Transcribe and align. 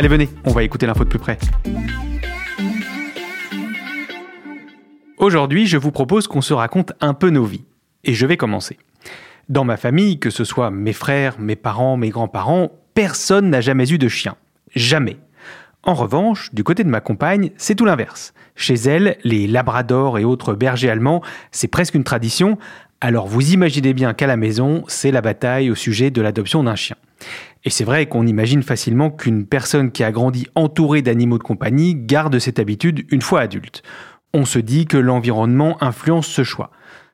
Allez, 0.00 0.08
venez, 0.08 0.30
on 0.46 0.52
va 0.52 0.62
écouter 0.62 0.86
l'info 0.86 1.04
de 1.04 1.10
plus 1.10 1.18
près. 1.18 1.36
Aujourd'hui, 5.18 5.66
je 5.66 5.76
vous 5.76 5.90
propose 5.90 6.26
qu'on 6.26 6.40
se 6.40 6.54
raconte 6.54 6.94
un 7.02 7.12
peu 7.12 7.28
nos 7.28 7.44
vies. 7.44 7.66
Et 8.04 8.14
je 8.14 8.24
vais 8.24 8.38
commencer. 8.38 8.78
Dans 9.50 9.64
ma 9.64 9.76
famille, 9.76 10.18
que 10.18 10.30
ce 10.30 10.44
soit 10.44 10.70
mes 10.70 10.94
frères, 10.94 11.38
mes 11.38 11.54
parents, 11.54 11.98
mes 11.98 12.08
grands-parents, 12.08 12.70
personne 12.94 13.50
n'a 13.50 13.60
jamais 13.60 13.92
eu 13.92 13.98
de 13.98 14.08
chien. 14.08 14.36
Jamais. 14.74 15.18
En 15.82 15.92
revanche, 15.92 16.48
du 16.54 16.64
côté 16.64 16.82
de 16.82 16.88
ma 16.88 17.02
compagne, 17.02 17.50
c'est 17.58 17.74
tout 17.74 17.84
l'inverse. 17.84 18.32
Chez 18.56 18.76
elle, 18.76 19.18
les 19.22 19.46
labradors 19.46 20.18
et 20.18 20.24
autres 20.24 20.54
bergers 20.54 20.88
allemands, 20.88 21.20
c'est 21.50 21.68
presque 21.68 21.94
une 21.94 22.04
tradition, 22.04 22.56
alors 23.02 23.26
vous 23.26 23.52
imaginez 23.52 23.94
bien 23.94 24.12
qu'à 24.12 24.26
la 24.26 24.36
maison, 24.36 24.84
c'est 24.86 25.10
la 25.10 25.20
bataille 25.20 25.70
au 25.70 25.74
sujet 25.74 26.10
de 26.10 26.20
l'adoption 26.22 26.62
d'un 26.62 26.76
chien. 26.76 26.96
Et 27.64 27.70
c'est 27.70 27.84
vrai 27.84 28.06
qu'on 28.06 28.26
imagine 28.26 28.62
facilement 28.62 29.10
qu'une 29.10 29.46
personne 29.46 29.92
qui 29.92 30.02
a 30.02 30.12
grandi 30.12 30.46
entourée 30.54 31.02
d'animaux 31.02 31.38
de 31.38 31.42
compagnie 31.42 31.94
garde 31.94 32.38
cette 32.38 32.58
habitude 32.58 33.04
une 33.10 33.22
fois 33.22 33.40
adulte. 33.40 33.82
On 34.32 34.44
se 34.44 34.58
dit 34.58 34.86
que 34.86 34.96
l'environnement 34.96 35.82
influence 35.82 36.26
ce 36.26 36.42
choix. 36.42 36.70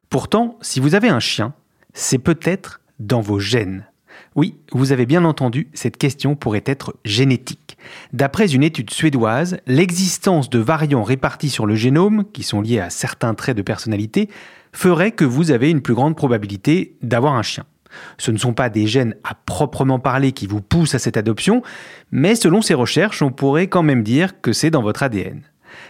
Pourtant, 0.08 0.56
si 0.60 0.78
vous 0.78 0.94
avez 0.94 1.08
un 1.08 1.20
chien, 1.20 1.52
c'est 1.94 2.18
peut-être 2.18 2.80
dans 3.00 3.20
vos 3.20 3.40
gènes. 3.40 3.86
Oui, 4.34 4.56
vous 4.72 4.92
avez 4.92 5.06
bien 5.06 5.24
entendu, 5.24 5.68
cette 5.72 5.96
question 5.96 6.36
pourrait 6.36 6.62
être 6.66 6.94
génétique. 7.04 7.76
D'après 8.12 8.52
une 8.52 8.62
étude 8.62 8.90
suédoise, 8.90 9.58
l'existence 9.66 10.50
de 10.50 10.58
variants 10.58 11.02
répartis 11.02 11.50
sur 11.50 11.66
le 11.66 11.74
génome, 11.74 12.24
qui 12.32 12.42
sont 12.42 12.60
liés 12.60 12.80
à 12.80 12.90
certains 12.90 13.34
traits 13.34 13.56
de 13.56 13.62
personnalité, 13.62 14.28
ferait 14.72 15.12
que 15.12 15.24
vous 15.24 15.50
avez 15.50 15.70
une 15.70 15.80
plus 15.80 15.94
grande 15.94 16.16
probabilité 16.16 16.96
d'avoir 17.02 17.34
un 17.34 17.42
chien. 17.42 17.64
Ce 18.18 18.30
ne 18.30 18.38
sont 18.38 18.54
pas 18.54 18.68
des 18.68 18.86
gènes 18.86 19.14
à 19.24 19.34
proprement 19.34 19.98
parler 19.98 20.32
qui 20.32 20.46
vous 20.46 20.60
poussent 20.60 20.94
à 20.94 20.98
cette 20.98 21.16
adoption, 21.16 21.62
mais 22.10 22.34
selon 22.34 22.62
ces 22.62 22.74
recherches, 22.74 23.22
on 23.22 23.30
pourrait 23.30 23.68
quand 23.68 23.82
même 23.82 24.02
dire 24.02 24.40
que 24.40 24.52
c'est 24.52 24.70
dans 24.70 24.82
votre 24.82 25.02
ADN. 25.02 25.42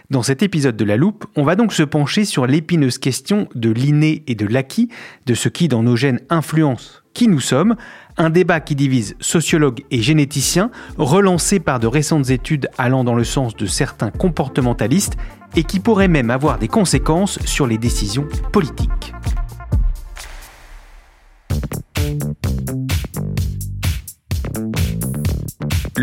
Dans 0.09 0.23
cet 0.23 0.43
épisode 0.43 0.75
de 0.75 0.85
La 0.85 0.97
Loupe, 0.97 1.25
on 1.35 1.43
va 1.43 1.55
donc 1.55 1.73
se 1.73 1.83
pencher 1.83 2.25
sur 2.25 2.45
l'épineuse 2.45 2.97
question 2.97 3.47
de 3.55 3.69
l'inné 3.69 4.23
et 4.27 4.35
de 4.35 4.45
l'acquis, 4.45 4.89
de 5.25 5.33
ce 5.33 5.49
qui 5.49 5.67
dans 5.67 5.83
nos 5.83 5.95
gènes 5.95 6.19
influence 6.29 7.03
qui 7.17 7.27
nous 7.27 7.39
sommes, 7.39 7.75
un 8.17 8.29
débat 8.29 8.59
qui 8.59 8.75
divise 8.75 9.15
sociologues 9.19 9.83
et 9.89 10.03
généticiens, 10.03 10.69
relancé 10.99 11.59
par 11.59 11.79
de 11.79 11.87
récentes 11.87 12.29
études 12.29 12.69
allant 12.77 13.03
dans 13.03 13.15
le 13.15 13.23
sens 13.23 13.55
de 13.55 13.65
certains 13.65 14.11
comportementalistes 14.11 15.17
et 15.55 15.63
qui 15.63 15.79
pourrait 15.79 16.09
même 16.09 16.29
avoir 16.29 16.59
des 16.59 16.67
conséquences 16.67 17.39
sur 17.43 17.65
les 17.65 17.79
décisions 17.79 18.27
politiques. 18.51 19.15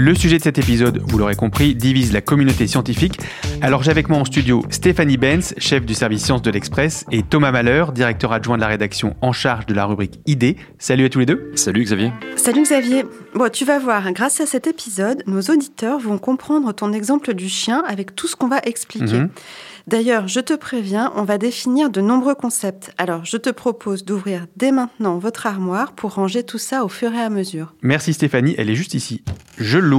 Le 0.05 0.15
sujet 0.15 0.37
de 0.37 0.43
cet 0.43 0.59
épisode, 0.59 1.01
vous 1.07 1.17
l'aurez 1.17 1.35
compris, 1.35 1.75
divise 1.75 2.13
la 2.13 2.21
communauté 2.21 2.67
scientifique. 2.67 3.19
Alors 3.63 3.83
j'ai 3.83 3.91
avec 3.91 4.11
moi 4.11 4.19
en 4.19 4.27
studio 4.27 4.63
Stéphanie 4.69 5.17
Benz, 5.17 5.55
chef 5.57 5.87
du 5.87 5.95
service 5.95 6.23
sciences 6.23 6.43
de 6.43 6.51
l'Express, 6.51 7.07
et 7.11 7.23
Thomas 7.23 7.53
Malheur, 7.53 7.91
directeur 7.91 8.31
adjoint 8.31 8.57
de 8.57 8.61
la 8.61 8.69
rédaction 8.69 9.17
en 9.23 9.33
charge 9.33 9.65
de 9.65 9.73
la 9.73 9.87
rubrique 9.87 10.21
ID. 10.27 10.57
Salut 10.79 11.07
à 11.07 11.09
tous 11.09 11.21
les 11.21 11.27
deux. 11.27 11.51
Salut 11.55 11.83
Xavier. 11.83 12.13
Salut 12.37 12.65
Xavier. 12.65 13.07
Bon, 13.35 13.51
tu 13.51 13.65
vas 13.65 13.79
voir, 13.79 14.13
grâce 14.13 14.43
à 14.43 14.47
cet 14.47 14.67
épisode, 14.67 15.23
nos 15.27 15.41
auditeurs 15.41 15.99
vont 15.99 16.19
comprendre 16.19 16.75
ton 16.75 16.93
exemple 16.93 17.33
du 17.33 17.49
chien 17.49 17.83
avec 17.89 18.15
tout 18.15 18.27
ce 18.27 18.37
qu'on 18.37 18.49
va 18.49 18.59
expliquer. 18.59 19.21
Mhm. 19.21 19.31
D'ailleurs, 19.87 20.29
je 20.29 20.41
te 20.41 20.55
préviens, 20.55 21.13
on 21.15 21.25
va 21.25 21.37
définir 21.37 21.91
de 21.91 22.01
nombreux 22.01 22.35
concepts. 22.35 22.93
Alors, 22.97 23.25
je 23.25 23.37
te 23.37 23.51
propose 23.51 24.05
d'ouvrir 24.05 24.47
dès 24.57 24.71
maintenant 24.71 25.19
votre 25.19 25.47
armoire 25.47 25.93
pour 25.93 26.15
ranger 26.15 26.43
tout 26.43 26.59
ça 26.59 26.85
au 26.85 26.89
fur 26.89 27.13
et 27.13 27.21
à 27.21 27.29
mesure. 27.29 27.75
Merci 27.83 28.15
Stéphanie, 28.15 28.55
elle 28.57 28.71
est 28.71 28.75
juste 28.75 28.95
ici. 28.95 29.23
Je 29.59 29.79
l'ouvre. 29.79 29.94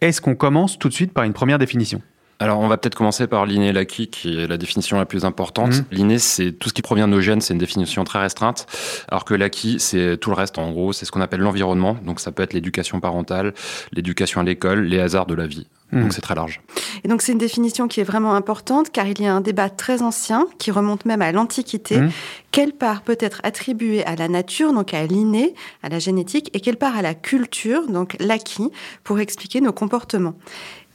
Est-ce 0.00 0.20
qu'on 0.20 0.34
commence 0.34 0.78
tout 0.78 0.88
de 0.88 0.94
suite 0.94 1.12
par 1.12 1.24
une 1.24 1.32
première 1.32 1.58
définition? 1.58 2.02
Alors, 2.38 2.60
on 2.60 2.68
va 2.68 2.76
peut-être 2.76 2.94
commencer 2.94 3.26
par 3.26 3.46
l'inné 3.46 3.68
et 3.68 3.72
l'acquis, 3.72 4.08
qui 4.08 4.38
est 4.38 4.46
la 4.46 4.58
définition 4.58 4.98
la 4.98 5.06
plus 5.06 5.24
importante. 5.24 5.72
Mhm. 5.72 5.84
L'inné, 5.90 6.18
c'est 6.18 6.52
tout 6.52 6.68
ce 6.68 6.74
qui 6.74 6.82
provient 6.82 7.08
de 7.08 7.12
nos 7.12 7.22
gènes, 7.22 7.40
c'est 7.40 7.54
une 7.54 7.58
définition 7.58 8.04
très 8.04 8.18
restreinte, 8.18 8.66
alors 9.08 9.24
que 9.24 9.32
l'acquis, 9.32 9.80
c'est 9.80 10.18
tout 10.18 10.28
le 10.28 10.36
reste. 10.36 10.58
En 10.58 10.70
gros, 10.70 10.92
c'est 10.92 11.06
ce 11.06 11.12
qu'on 11.12 11.22
appelle 11.22 11.40
l'environnement. 11.40 11.96
Donc, 12.04 12.20
ça 12.20 12.32
peut 12.32 12.42
être 12.42 12.52
l'éducation 12.52 13.00
parentale, 13.00 13.54
l'éducation 13.92 14.42
à 14.42 14.44
l'école, 14.44 14.84
les 14.84 15.00
hasards 15.00 15.26
de 15.26 15.34
la 15.34 15.46
vie. 15.46 15.66
Donc, 15.92 16.12
c'est 16.12 16.20
très 16.20 16.34
large. 16.34 16.60
Et 17.04 17.08
donc, 17.08 17.22
c'est 17.22 17.32
une 17.32 17.38
définition 17.38 17.86
qui 17.86 18.00
est 18.00 18.04
vraiment 18.04 18.34
importante 18.34 18.90
car 18.90 19.06
il 19.06 19.20
y 19.20 19.26
a 19.26 19.34
un 19.34 19.40
débat 19.40 19.70
très 19.70 20.02
ancien 20.02 20.46
qui 20.58 20.70
remonte 20.70 21.04
même 21.04 21.22
à 21.22 21.30
l'Antiquité. 21.30 22.00
Mhm. 22.00 22.10
Quelle 22.50 22.72
part 22.72 23.02
peut 23.02 23.16
être 23.20 23.40
attribuée 23.44 24.04
à 24.04 24.16
la 24.16 24.28
nature, 24.28 24.72
donc 24.72 24.94
à 24.94 25.06
l'inné, 25.06 25.54
à 25.82 25.88
la 25.88 25.98
génétique, 25.98 26.50
et 26.54 26.60
quelle 26.60 26.76
part 26.76 26.96
à 26.96 27.02
la 27.02 27.14
culture, 27.14 27.86
donc 27.86 28.16
l'acquis, 28.18 28.70
pour 29.04 29.20
expliquer 29.20 29.60
nos 29.60 29.72
comportements? 29.72 30.34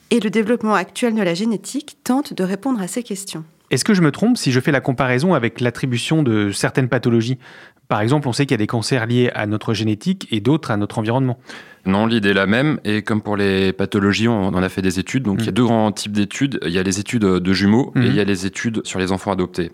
Et 0.09 0.19
le 0.19 0.29
développement 0.29 0.75
actuel 0.75 1.15
de 1.15 1.21
la 1.21 1.33
génétique 1.33 1.97
tente 2.03 2.33
de 2.33 2.43
répondre 2.43 2.81
à 2.81 2.87
ces 2.87 3.01
questions. 3.01 3.45
Est-ce 3.69 3.85
que 3.85 3.93
je 3.93 4.01
me 4.01 4.11
trompe 4.11 4.37
si 4.37 4.51
je 4.51 4.59
fais 4.59 4.73
la 4.73 4.81
comparaison 4.81 5.33
avec 5.33 5.61
l'attribution 5.61 6.23
de 6.23 6.51
certaines 6.51 6.89
pathologies? 6.89 7.37
Par 7.87 8.01
exemple, 8.01 8.27
on 8.27 8.33
sait 8.33 8.45
qu'il 8.45 8.51
y 8.51 8.55
a 8.55 8.57
des 8.57 8.67
cancers 8.67 9.05
liés 9.05 9.31
à 9.33 9.45
notre 9.45 9.73
génétique 9.73 10.27
et 10.31 10.41
d'autres 10.41 10.71
à 10.71 10.77
notre 10.77 10.99
environnement. 10.99 11.37
Non, 11.85 12.05
l'idée 12.05 12.29
est 12.29 12.33
la 12.33 12.45
même. 12.45 12.79
Et 12.85 13.01
comme 13.01 13.21
pour 13.21 13.37
les 13.37 13.73
pathologies, 13.73 14.27
on 14.27 14.47
en 14.47 14.63
a 14.63 14.69
fait 14.69 14.81
des 14.81 14.99
études. 14.99 15.23
Donc, 15.23 15.39
il 15.39 15.45
y 15.45 15.47
a 15.47 15.51
Mhm. 15.51 15.55
deux 15.55 15.63
grands 15.63 15.91
types 15.91 16.11
d'études. 16.11 16.59
Il 16.65 16.71
y 16.71 16.79
a 16.79 16.83
les 16.83 16.99
études 16.99 17.23
de 17.23 17.53
jumeaux 17.53 17.91
et 17.95 17.99
il 18.05 18.15
y 18.15 18.19
a 18.19 18.23
les 18.23 18.45
études 18.45 18.81
sur 18.85 18.99
les 18.99 19.11
enfants 19.11 19.31
adoptés. 19.31 19.71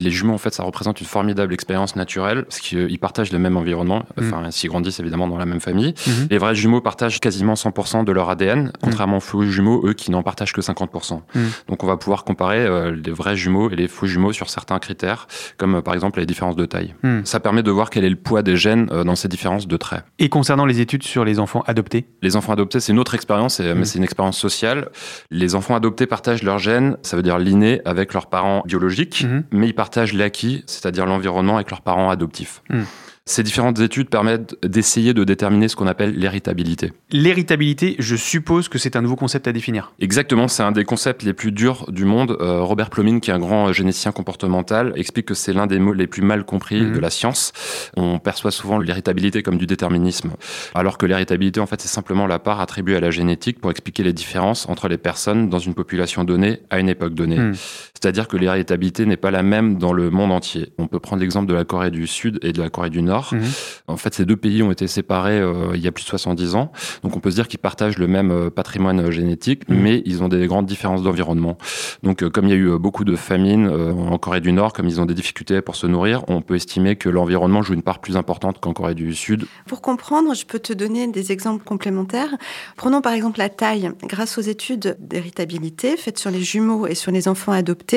Les 0.00 0.10
jumeaux, 0.10 0.34
en 0.34 0.38
fait, 0.38 0.54
ça 0.54 0.62
représente 0.62 1.00
une 1.00 1.06
formidable 1.06 1.52
expérience 1.52 1.96
naturelle 1.96 2.44
parce 2.44 2.60
qu'ils 2.60 2.98
partagent 2.98 3.32
le 3.32 3.38
même 3.38 3.56
environnement. 3.56 4.04
Mhm. 4.16 4.26
Enfin, 4.32 4.50
s'ils 4.50 4.70
grandissent 4.70 5.00
évidemment 5.00 5.26
dans 5.26 5.38
la 5.38 5.46
même 5.46 5.60
famille. 5.60 5.94
Mhm. 6.06 6.28
Les 6.30 6.38
vrais 6.38 6.54
jumeaux 6.54 6.80
partagent 6.80 7.20
quasiment 7.20 7.54
100% 7.56 8.04
de 8.04 8.12
leur 8.12 8.28
ADN, 8.30 8.72
contrairement 8.82 9.16
aux 9.16 9.20
faux 9.20 9.42
jumeaux, 9.42 9.82
eux, 9.86 9.94
qui 9.94 10.10
n'en 10.10 10.22
partagent 10.22 10.52
que 10.52 10.62
50%. 10.62 11.22
Mhm. 11.34 11.42
Donc, 11.68 11.82
on 11.82 11.86
va 11.86 11.96
pouvoir 11.96 12.24
comparer 12.24 12.58
euh, 12.64 12.94
les 12.94 13.10
vrais 13.12 13.36
jumeaux 13.36 13.70
et 13.70 13.76
les 13.76 13.88
faux 13.88 14.06
jumeaux 14.06 14.32
sur 14.32 14.50
certains 14.50 14.78
critères, 14.78 15.26
comme 15.56 15.76
euh, 15.76 15.80
par 15.82 15.94
exemple 15.94 16.20
les 16.20 16.26
différences 16.26 16.56
de 16.56 16.66
taille. 16.66 16.94
Ça 17.24 17.40
permet 17.40 17.62
de 17.62 17.70
voir 17.70 17.90
quel 17.90 18.04
est 18.04 18.10
le 18.10 18.16
poids 18.16 18.42
des 18.42 18.56
gènes 18.56 18.88
euh, 18.92 19.02
dans 19.04 19.16
ces 19.16 19.28
différences 19.28 19.66
de 19.66 19.76
traits. 19.76 20.04
Et 20.18 20.28
concernant 20.28 20.66
les 20.66 20.80
études 20.80 21.02
sur 21.02 21.24
les 21.24 21.37
enfants 21.38 21.62
adoptés 21.66 22.06
Les 22.22 22.36
enfants 22.36 22.52
adoptés, 22.52 22.80
c'est 22.80 22.92
une 22.92 22.98
autre 22.98 23.14
expérience, 23.14 23.60
et- 23.60 23.72
Mhm. 23.72 23.78
mais 23.78 23.84
c'est 23.84 23.98
une 23.98 24.04
expérience 24.04 24.38
sociale. 24.38 24.88
Les 25.30 25.54
enfants 25.54 25.74
adoptés 25.74 26.06
partagent 26.06 26.42
leurs 26.42 26.58
gènes, 26.58 26.96
ça 27.02 27.16
veut 27.16 27.22
dire 27.22 27.38
l'inné 27.38 27.80
avec 27.84 28.12
leurs 28.14 28.26
parents 28.26 28.62
biologiques, 28.66 29.24
Mhm. 29.24 29.44
mais 29.52 29.68
ils 29.68 29.74
partagent 29.74 30.14
l'acquis, 30.14 30.64
c'est-à-dire 30.66 31.06
l'environnement 31.06 31.56
avec 31.56 31.70
leurs 31.70 31.82
parents 31.82 32.10
adoptifs. 32.10 32.62
Mhm. 32.70 32.84
Ces 33.28 33.42
différentes 33.42 33.78
études 33.80 34.08
permettent 34.08 34.56
d'essayer 34.64 35.12
de 35.12 35.22
déterminer 35.22 35.68
ce 35.68 35.76
qu'on 35.76 35.86
appelle 35.86 36.14
l'héritabilité. 36.18 36.94
L'héritabilité, 37.10 37.94
je 37.98 38.16
suppose 38.16 38.70
que 38.70 38.78
c'est 38.78 38.96
un 38.96 39.02
nouveau 39.02 39.16
concept 39.16 39.46
à 39.46 39.52
définir. 39.52 39.92
Exactement, 40.00 40.48
c'est 40.48 40.62
un 40.62 40.72
des 40.72 40.84
concepts 40.84 41.22
les 41.24 41.34
plus 41.34 41.52
durs 41.52 41.84
du 41.92 42.06
monde. 42.06 42.38
Euh, 42.40 42.62
Robert 42.62 42.88
Plomin, 42.88 43.20
qui 43.20 43.28
est 43.30 43.34
un 43.34 43.38
grand 43.38 43.70
généticien 43.70 44.12
comportemental, 44.12 44.94
explique 44.96 45.26
que 45.26 45.34
c'est 45.34 45.52
l'un 45.52 45.66
des 45.66 45.78
mots 45.78 45.92
les 45.92 46.06
plus 46.06 46.22
mal 46.22 46.46
compris 46.46 46.80
Mhm. 46.80 46.94
de 46.94 47.00
la 47.00 47.10
science. 47.10 47.52
On 47.98 48.18
perçoit 48.18 48.50
souvent 48.50 48.78
l'héritabilité 48.78 49.42
comme 49.42 49.58
du 49.58 49.66
déterminisme, 49.66 50.30
alors 50.74 50.96
que 50.96 51.04
l'héritabilité, 51.04 51.60
en 51.60 51.66
fait, 51.66 51.82
c'est 51.82 51.88
simplement 51.88 52.26
la 52.26 52.38
part 52.38 52.62
attribuée 52.62 52.96
à 52.96 53.00
la 53.00 53.10
génétique 53.10 53.60
pour 53.60 53.70
expliquer 53.70 54.04
les 54.04 54.14
différences 54.14 54.66
entre 54.70 54.88
les 54.88 54.96
personnes 54.96 55.50
dans 55.50 55.58
une 55.58 55.74
population 55.74 56.24
donnée 56.24 56.60
à 56.70 56.80
une 56.80 56.88
époque 56.88 57.12
donnée. 57.12 57.36
Mhm. 57.38 57.54
C'est-à-dire 58.00 58.28
que 58.28 58.36
l'héritabilité 58.36 59.06
n'est 59.06 59.16
pas 59.16 59.30
la 59.32 59.42
même 59.42 59.76
dans 59.78 59.92
le 59.92 60.10
monde 60.10 60.30
entier. 60.30 60.72
On 60.78 60.86
peut 60.86 61.00
prendre 61.00 61.20
l'exemple 61.20 61.46
de 61.46 61.54
la 61.54 61.64
Corée 61.64 61.90
du 61.90 62.06
Sud 62.06 62.38
et 62.42 62.52
de 62.52 62.62
la 62.62 62.70
Corée 62.70 62.90
du 62.90 63.02
Nord. 63.02 63.30
Mhm. 63.32 63.40
En 63.88 63.96
fait, 63.96 64.14
ces 64.14 64.24
deux 64.24 64.36
pays 64.36 64.62
ont 64.62 64.70
été 64.70 64.86
séparés 64.86 65.40
euh, 65.40 65.72
il 65.74 65.80
y 65.80 65.88
a 65.88 65.92
plus 65.92 66.04
de 66.04 66.08
70 66.08 66.54
ans. 66.54 66.70
Donc 67.02 67.16
on 67.16 67.20
peut 67.20 67.30
se 67.30 67.34
dire 67.34 67.48
qu'ils 67.48 67.58
partagent 67.58 67.98
le 67.98 68.06
même 68.06 68.30
euh, 68.30 68.50
patrimoine 68.50 69.00
euh, 69.00 69.10
génétique, 69.10 69.68
Mhm. 69.68 69.80
mais 69.80 70.02
ils 70.06 70.22
ont 70.22 70.28
des 70.28 70.46
grandes 70.46 70.66
différences 70.66 71.02
d'environnement. 71.02 71.58
Donc 72.04 72.22
euh, 72.22 72.30
comme 72.30 72.44
il 72.46 72.50
y 72.50 72.54
a 72.54 72.56
eu 72.56 72.70
euh, 72.70 72.78
beaucoup 72.78 73.04
de 73.04 73.16
famines 73.16 73.66
euh, 73.66 73.92
en 73.92 74.16
Corée 74.18 74.40
du 74.40 74.52
Nord, 74.52 74.72
comme 74.72 74.86
ils 74.86 75.00
ont 75.00 75.06
des 75.06 75.14
difficultés 75.14 75.60
pour 75.60 75.74
se 75.74 75.86
nourrir, 75.88 76.22
on 76.28 76.40
peut 76.40 76.54
estimer 76.54 76.94
que 76.96 77.08
l'environnement 77.08 77.62
joue 77.62 77.74
une 77.74 77.82
part 77.82 77.98
plus 78.00 78.16
importante 78.16 78.60
qu'en 78.60 78.72
Corée 78.72 78.94
du 78.94 79.12
Sud. 79.14 79.46
Pour 79.66 79.80
comprendre, 79.82 80.34
je 80.34 80.46
peux 80.46 80.60
te 80.60 80.72
donner 80.72 81.08
des 81.08 81.32
exemples 81.32 81.64
complémentaires. 81.64 82.30
Prenons 82.76 83.00
par 83.00 83.12
exemple 83.12 83.38
la 83.38 83.48
taille. 83.48 83.90
Grâce 84.04 84.38
aux 84.38 84.42
études 84.42 84.96
d'héritabilité 85.00 85.96
faites 85.96 86.18
sur 86.18 86.30
les 86.30 86.42
jumeaux 86.42 86.86
et 86.86 86.94
sur 86.94 87.10
les 87.10 87.26
enfants 87.28 87.52
adoptés, 87.52 87.87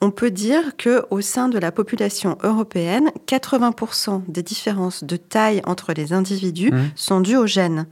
on 0.00 0.10
peut 0.10 0.30
dire 0.30 0.76
que 0.76 1.04
au 1.10 1.20
sein 1.20 1.48
de 1.48 1.58
la 1.58 1.72
population 1.72 2.38
européenne, 2.42 3.10
80% 3.26 4.22
des 4.28 4.42
différences 4.42 5.04
de 5.04 5.16
taille 5.16 5.60
entre 5.64 5.92
les 5.92 6.12
individus 6.12 6.70
Mhm. 6.72 6.90
sont 6.94 7.20
dues 7.20 7.36
aux 7.36 7.46
gènes. 7.46 7.86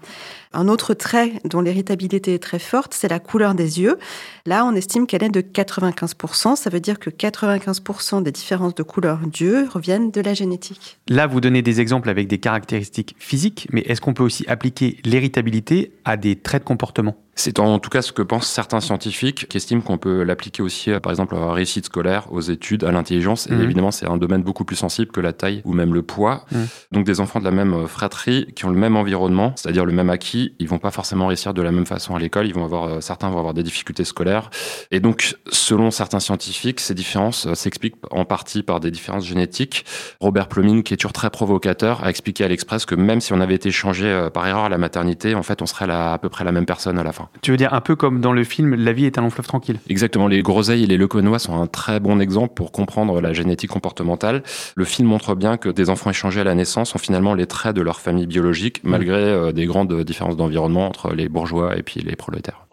Un 0.52 0.68
autre 0.68 0.94
trait 0.94 1.32
dont 1.44 1.60
l'héritabilité 1.60 2.34
est 2.34 2.42
très 2.42 2.58
forte, 2.58 2.94
c'est 2.94 3.08
la 3.08 3.18
couleur 3.18 3.54
des 3.54 3.80
yeux. 3.80 3.98
Là, 4.46 4.64
on 4.64 4.74
estime 4.74 5.06
qu'elle 5.06 5.22
est 5.22 5.28
de 5.28 5.42
95%. 5.42 6.56
Ça 6.56 6.70
veut 6.70 6.80
dire 6.80 6.98
que 6.98 7.10
95% 7.10 8.22
des 8.22 8.32
différences 8.32 8.74
de 8.74 8.82
couleur 8.82 9.18
d'yeux 9.26 9.68
reviennent 9.70 10.10
de 10.10 10.20
la 10.20 10.32
génétique. 10.34 10.98
Là, 11.08 11.26
vous 11.26 11.40
donnez 11.40 11.60
des 11.62 11.80
exemples 11.80 12.08
avec 12.08 12.26
des 12.28 12.38
caractéristiques 12.38 13.14
physiques, 13.18 13.68
mais 13.72 13.82
est-ce 13.82 14.00
qu'on 14.00 14.14
peut 14.14 14.22
aussi 14.24 14.44
appliquer 14.48 14.98
l'héritabilité 15.04 15.92
à 16.04 16.16
des 16.16 16.36
traits 16.36 16.62
de 16.62 16.68
comportement? 16.68 17.16
C'est 17.38 17.58
en 17.60 17.78
tout 17.78 17.90
cas 17.90 18.00
ce 18.00 18.12
que 18.12 18.22
pensent 18.22 18.48
certains 18.48 18.80
scientifiques 18.80 19.46
qui 19.46 19.58
estiment 19.58 19.82
qu'on 19.82 19.98
peut 19.98 20.22
l'appliquer 20.22 20.62
aussi, 20.62 20.90
par 21.02 21.12
exemple, 21.12 21.36
à 21.36 21.38
la 21.40 21.52
réussite 21.52 21.84
scolaire, 21.84 22.32
aux 22.32 22.40
études, 22.40 22.82
à 22.82 22.90
l'intelligence. 22.92 23.46
Et 23.48 23.52
Mhm. 23.52 23.60
évidemment, 23.62 23.90
c'est 23.90 24.06
un 24.08 24.16
domaine 24.16 24.42
beaucoup 24.42 24.64
plus 24.64 24.74
sensible 24.76 25.12
que 25.12 25.20
la 25.20 25.34
taille 25.34 25.60
ou 25.66 25.74
même 25.74 25.92
le 25.92 26.02
poids. 26.02 26.46
Mhm. 26.50 26.66
Donc, 26.92 27.04
des 27.04 27.20
enfants 27.20 27.38
de 27.38 27.44
la 27.44 27.50
même 27.50 27.74
euh, 27.74 27.86
fratrie 27.86 28.46
qui 28.56 28.64
ont 28.64 28.70
le 28.70 28.78
même 28.78 28.96
environnement, 28.96 29.52
c'est-à-dire 29.56 29.84
le 29.84 29.92
même 29.92 30.08
acquis, 30.08 30.54
ils 30.58 30.66
vont 30.66 30.78
pas 30.78 30.90
forcément 30.90 31.26
réussir 31.26 31.52
de 31.52 31.60
la 31.60 31.72
même 31.72 31.84
façon 31.84 32.14
à 32.16 32.18
l'école. 32.18 32.46
Ils 32.46 32.54
vont 32.54 32.64
avoir, 32.64 32.84
euh, 32.84 33.00
certains 33.02 33.28
vont 33.28 33.38
avoir 33.38 33.52
des 33.52 33.62
difficultés 33.62 34.04
scolaires. 34.04 34.48
Et 34.90 35.00
donc, 35.00 35.36
selon 35.52 35.90
certains 35.90 36.20
scientifiques, 36.20 36.80
ces 36.80 36.94
différences 36.94 37.46
euh, 37.46 37.54
s'expliquent 37.54 37.96
en 38.10 38.24
partie 38.24 38.62
par 38.62 38.80
des 38.80 38.90
différences 38.90 39.26
génétiques. 39.26 39.84
Robert 40.20 40.48
Plomin, 40.48 40.80
qui 40.80 40.94
est 40.94 40.96
toujours 40.96 41.12
très 41.12 41.28
provocateur, 41.28 42.02
a 42.02 42.08
expliqué 42.08 42.44
à 42.44 42.48
l'Express 42.48 42.86
que 42.86 42.94
même 42.94 43.20
si 43.20 43.34
on 43.34 43.40
avait 43.42 43.54
été 43.56 43.70
changé 43.70 44.28
par 44.32 44.46
erreur 44.46 44.64
à 44.64 44.68
la 44.70 44.78
maternité, 44.78 45.34
en 45.34 45.42
fait, 45.42 45.60
on 45.60 45.66
serait 45.66 45.86
la- 45.86 46.14
à 46.14 46.18
peu 46.18 46.30
près 46.30 46.42
la 46.44 46.52
même 46.52 46.64
personne 46.64 46.98
à 46.98 47.02
la 47.04 47.12
fin. 47.12 47.25
Tu 47.42 47.50
veux 47.50 47.56
dire 47.56 47.74
un 47.74 47.80
peu 47.80 47.96
comme 47.96 48.20
dans 48.20 48.32
le 48.32 48.44
film 48.44 48.74
La 48.74 48.92
vie 48.92 49.06
est 49.06 49.18
un 49.18 49.22
long 49.22 49.30
fleuve 49.30 49.46
tranquille 49.46 49.78
Exactement, 49.88 50.28
les 50.28 50.42
groseilles 50.42 50.84
et 50.84 50.86
les 50.86 50.96
leuconois 50.96 51.38
sont 51.38 51.60
un 51.60 51.66
très 51.66 52.00
bon 52.00 52.20
exemple 52.20 52.54
pour 52.54 52.72
comprendre 52.72 53.20
la 53.20 53.32
génétique 53.32 53.70
comportementale. 53.70 54.42
Le 54.74 54.84
film 54.84 55.08
montre 55.08 55.34
bien 55.34 55.56
que 55.56 55.68
des 55.68 55.90
enfants 55.90 56.10
échangés 56.10 56.40
à 56.40 56.44
la 56.44 56.54
naissance 56.54 56.94
ont 56.94 56.98
finalement 56.98 57.34
les 57.34 57.46
traits 57.46 57.76
de 57.76 57.82
leur 57.82 58.00
famille 58.00 58.26
biologique, 58.26 58.80
malgré 58.84 59.22
euh, 59.22 59.52
des 59.52 59.66
grandes 59.66 60.02
différences 60.02 60.36
d'environnement 60.36 60.86
entre 60.86 61.12
les 61.12 61.28
bourgeois 61.28 61.76
et 61.76 61.82
puis 61.82 62.00
les 62.00 62.16
prolétaires. 62.16 62.66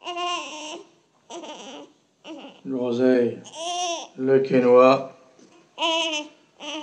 L'oseille, 2.66 3.40
le. 4.18 4.42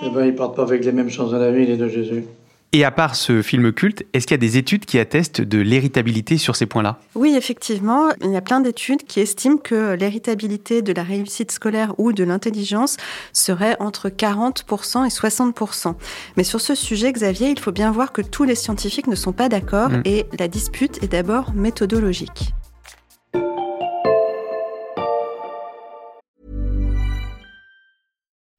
Eh 0.03 0.09
ben, 0.09 0.25
ils 0.25 0.35
partent 0.35 0.55
pas 0.55 0.63
avec 0.63 0.83
les 0.83 0.91
mêmes 0.91 1.09
chances 1.09 1.31
dans 1.31 1.37
la 1.37 1.51
vie, 1.51 1.65
les 1.65 1.77
deux 1.77 1.87
Jésus. 1.87 2.25
Et 2.73 2.85
à 2.85 2.91
part 2.91 3.15
ce 3.15 3.41
film 3.41 3.73
culte, 3.73 4.05
est-ce 4.13 4.25
qu'il 4.25 4.33
y 4.33 4.35
a 4.35 4.37
des 4.37 4.57
études 4.57 4.85
qui 4.85 4.97
attestent 4.97 5.41
de 5.41 5.59
l'héritabilité 5.59 6.37
sur 6.37 6.55
ces 6.55 6.65
points-là? 6.65 6.99
Oui, 7.15 7.35
effectivement, 7.35 8.11
il 8.23 8.31
y 8.31 8.37
a 8.37 8.41
plein 8.41 8.61
d'études 8.61 9.03
qui 9.03 9.19
estiment 9.19 9.57
que 9.57 9.93
l'héritabilité 9.95 10.81
de 10.81 10.93
la 10.93 11.03
réussite 11.03 11.51
scolaire 11.51 11.93
ou 11.97 12.13
de 12.13 12.23
l'intelligence 12.23 12.95
serait 13.33 13.75
entre 13.81 14.07
40% 14.07 15.05
et 15.05 15.09
60%. 15.09 15.95
Mais 16.37 16.45
sur 16.45 16.61
ce 16.61 16.73
sujet, 16.73 17.11
Xavier, 17.11 17.49
il 17.49 17.59
faut 17.59 17.73
bien 17.73 17.91
voir 17.91 18.13
que 18.13 18.21
tous 18.21 18.45
les 18.45 18.55
scientifiques 18.55 19.07
ne 19.07 19.15
sont 19.15 19.33
pas 19.33 19.49
d'accord 19.49 19.89
Mm. 19.89 20.03
et 20.05 20.25
la 20.39 20.47
dispute 20.47 21.03
est 21.03 21.11
d'abord 21.11 21.53
méthodologique. 21.53 22.53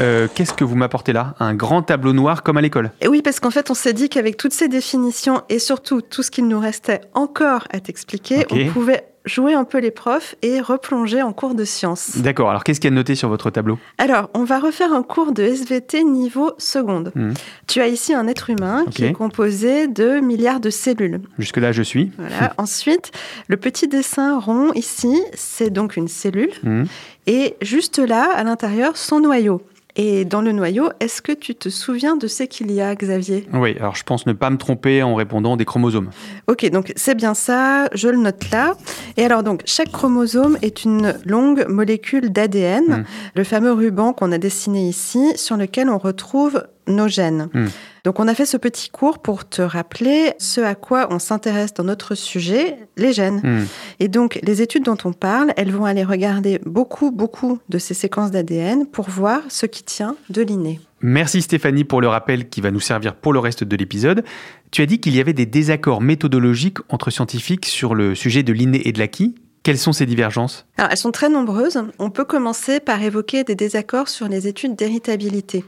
Euh, 0.00 0.28
Qu'est-ce 0.34 0.52
que 0.52 0.64
vous 0.64 0.76
m'apportez 0.76 1.12
là? 1.12 1.34
Un 1.40 1.54
grand 1.54 1.82
tableau 1.82 2.12
noir 2.12 2.42
comme 2.42 2.56
à 2.56 2.60
l'école? 2.60 2.90
Et 3.00 3.08
oui, 3.08 3.22
parce 3.22 3.40
qu'en 3.40 3.50
fait, 3.50 3.70
on 3.70 3.74
s'est 3.74 3.92
dit 3.92 4.08
qu'avec 4.08 4.36
toutes 4.36 4.52
ces 4.52 4.68
définitions 4.68 5.42
et 5.48 5.58
surtout 5.58 6.00
tout 6.02 6.22
ce 6.22 6.30
qu'il 6.30 6.48
nous 6.48 6.60
restait 6.60 7.00
encore 7.14 7.66
à 7.70 7.80
t'expliquer, 7.80 8.46
on 8.50 8.66
pouvait 8.72 9.06
jouer 9.24 9.54
un 9.54 9.64
peu 9.64 9.78
les 9.78 9.90
profs 9.90 10.36
et 10.42 10.60
replonger 10.60 11.20
en 11.20 11.32
cours 11.32 11.54
de 11.54 11.64
sciences. 11.64 12.16
D'accord, 12.18 12.48
alors 12.48 12.62
qu'est-ce 12.62 12.78
qu'il 12.80 12.88
y 12.88 12.92
a 12.92 12.94
de 12.94 12.96
noté 12.96 13.16
sur 13.16 13.28
votre 13.28 13.50
tableau? 13.50 13.76
Alors, 13.98 14.30
on 14.34 14.44
va 14.44 14.60
refaire 14.60 14.92
un 14.92 15.02
cours 15.02 15.32
de 15.32 15.42
SVT 15.42 16.04
niveau 16.04 16.52
seconde. 16.58 17.10
Mhm. 17.14 17.34
Tu 17.66 17.80
as 17.80 17.88
ici 17.88 18.14
un 18.14 18.28
être 18.28 18.50
humain 18.50 18.84
qui 18.90 19.04
est 19.04 19.12
composé 19.12 19.88
de 19.88 20.20
milliards 20.20 20.60
de 20.60 20.70
cellules. 20.70 21.20
Jusque-là, 21.38 21.72
je 21.72 21.82
suis. 21.82 22.12
Voilà. 22.18 22.54
Ensuite, 22.58 23.10
le 23.48 23.56
petit 23.56 23.88
dessin 23.88 24.38
rond 24.38 24.72
ici, 24.74 25.20
c'est 25.34 25.70
donc 25.70 25.96
une 25.96 26.08
cellule. 26.08 26.52
Mhm. 26.62 26.86
Et 27.26 27.56
juste 27.60 27.98
là, 27.98 28.30
à 28.32 28.44
l'intérieur, 28.44 28.96
son 28.96 29.18
noyau. 29.20 29.60
Et 29.98 30.26
dans 30.26 30.42
le 30.42 30.52
noyau, 30.52 30.90
est-ce 31.00 31.22
que 31.22 31.32
tu 31.32 31.54
te 31.54 31.70
souviens 31.70 32.16
de 32.16 32.26
ce 32.26 32.42
qu'il 32.42 32.70
y 32.70 32.82
a, 32.82 32.94
Xavier? 32.94 33.46
Oui, 33.54 33.74
alors 33.80 33.94
je 33.96 34.02
pense 34.04 34.26
ne 34.26 34.34
pas 34.34 34.50
me 34.50 34.58
tromper 34.58 35.02
en 35.02 35.14
répondant 35.14 35.56
des 35.56 35.64
chromosomes. 35.64 36.10
Ok, 36.48 36.68
donc 36.70 36.92
c'est 36.96 37.14
bien 37.14 37.32
ça, 37.32 37.88
je 37.94 38.08
le 38.08 38.18
note 38.18 38.50
là. 38.52 38.74
Et 39.16 39.24
alors 39.24 39.42
donc, 39.42 39.62
chaque 39.64 39.90
chromosome 39.90 40.58
est 40.60 40.84
une 40.84 41.14
longue 41.24 41.64
molécule 41.68 42.30
d'ADN, 42.30 42.84
Mm. 42.86 43.04
le 43.34 43.44
fameux 43.44 43.72
ruban 43.72 44.12
qu'on 44.12 44.32
a 44.32 44.38
dessiné 44.38 44.86
ici, 44.88 45.32
sur 45.36 45.56
lequel 45.56 45.88
on 45.88 45.96
retrouve 45.98 46.62
nos 46.88 47.08
gènes. 47.08 47.48
Mm. 47.54 47.66
Donc 48.06 48.20
on 48.20 48.28
a 48.28 48.36
fait 48.36 48.46
ce 48.46 48.56
petit 48.56 48.88
cours 48.88 49.18
pour 49.18 49.48
te 49.48 49.60
rappeler 49.60 50.34
ce 50.38 50.60
à 50.60 50.76
quoi 50.76 51.08
on 51.10 51.18
s'intéresse 51.18 51.74
dans 51.74 51.82
notre 51.82 52.14
sujet, 52.14 52.76
les 52.96 53.12
gènes. 53.12 53.40
Hmm. 53.42 53.66
Et 53.98 54.06
donc 54.06 54.38
les 54.44 54.62
études 54.62 54.84
dont 54.84 54.96
on 55.02 55.12
parle, 55.12 55.52
elles 55.56 55.72
vont 55.72 55.86
aller 55.86 56.04
regarder 56.04 56.60
beaucoup, 56.64 57.10
beaucoup 57.10 57.58
de 57.68 57.78
ces 57.78 57.94
séquences 57.94 58.30
d'ADN 58.30 58.86
pour 58.86 59.10
voir 59.10 59.40
ce 59.48 59.66
qui 59.66 59.82
tient 59.82 60.14
de 60.30 60.40
l'inné. 60.42 60.78
Merci 61.00 61.42
Stéphanie 61.42 61.82
pour 61.82 62.00
le 62.00 62.06
rappel 62.06 62.48
qui 62.48 62.60
va 62.60 62.70
nous 62.70 62.78
servir 62.78 63.16
pour 63.16 63.32
le 63.32 63.40
reste 63.40 63.64
de 63.64 63.76
l'épisode. 63.76 64.22
Tu 64.70 64.82
as 64.82 64.86
dit 64.86 65.00
qu'il 65.00 65.16
y 65.16 65.20
avait 65.20 65.32
des 65.32 65.46
désaccords 65.46 66.00
méthodologiques 66.00 66.78
entre 66.90 67.10
scientifiques 67.10 67.66
sur 67.66 67.96
le 67.96 68.14
sujet 68.14 68.44
de 68.44 68.52
l'inné 68.52 68.86
et 68.86 68.92
de 68.92 69.00
l'acquis. 69.00 69.34
Quelles 69.64 69.78
sont 69.78 69.92
ces 69.92 70.06
divergences? 70.06 70.64
Alors, 70.76 70.92
elles 70.92 70.96
sont 70.96 71.10
très 71.10 71.28
nombreuses. 71.28 71.82
On 71.98 72.10
peut 72.10 72.24
commencer 72.24 72.78
par 72.78 73.02
évoquer 73.02 73.42
des 73.42 73.56
désaccords 73.56 74.06
sur 74.06 74.28
les 74.28 74.46
études 74.46 74.76
d'héritabilité. 74.76 75.64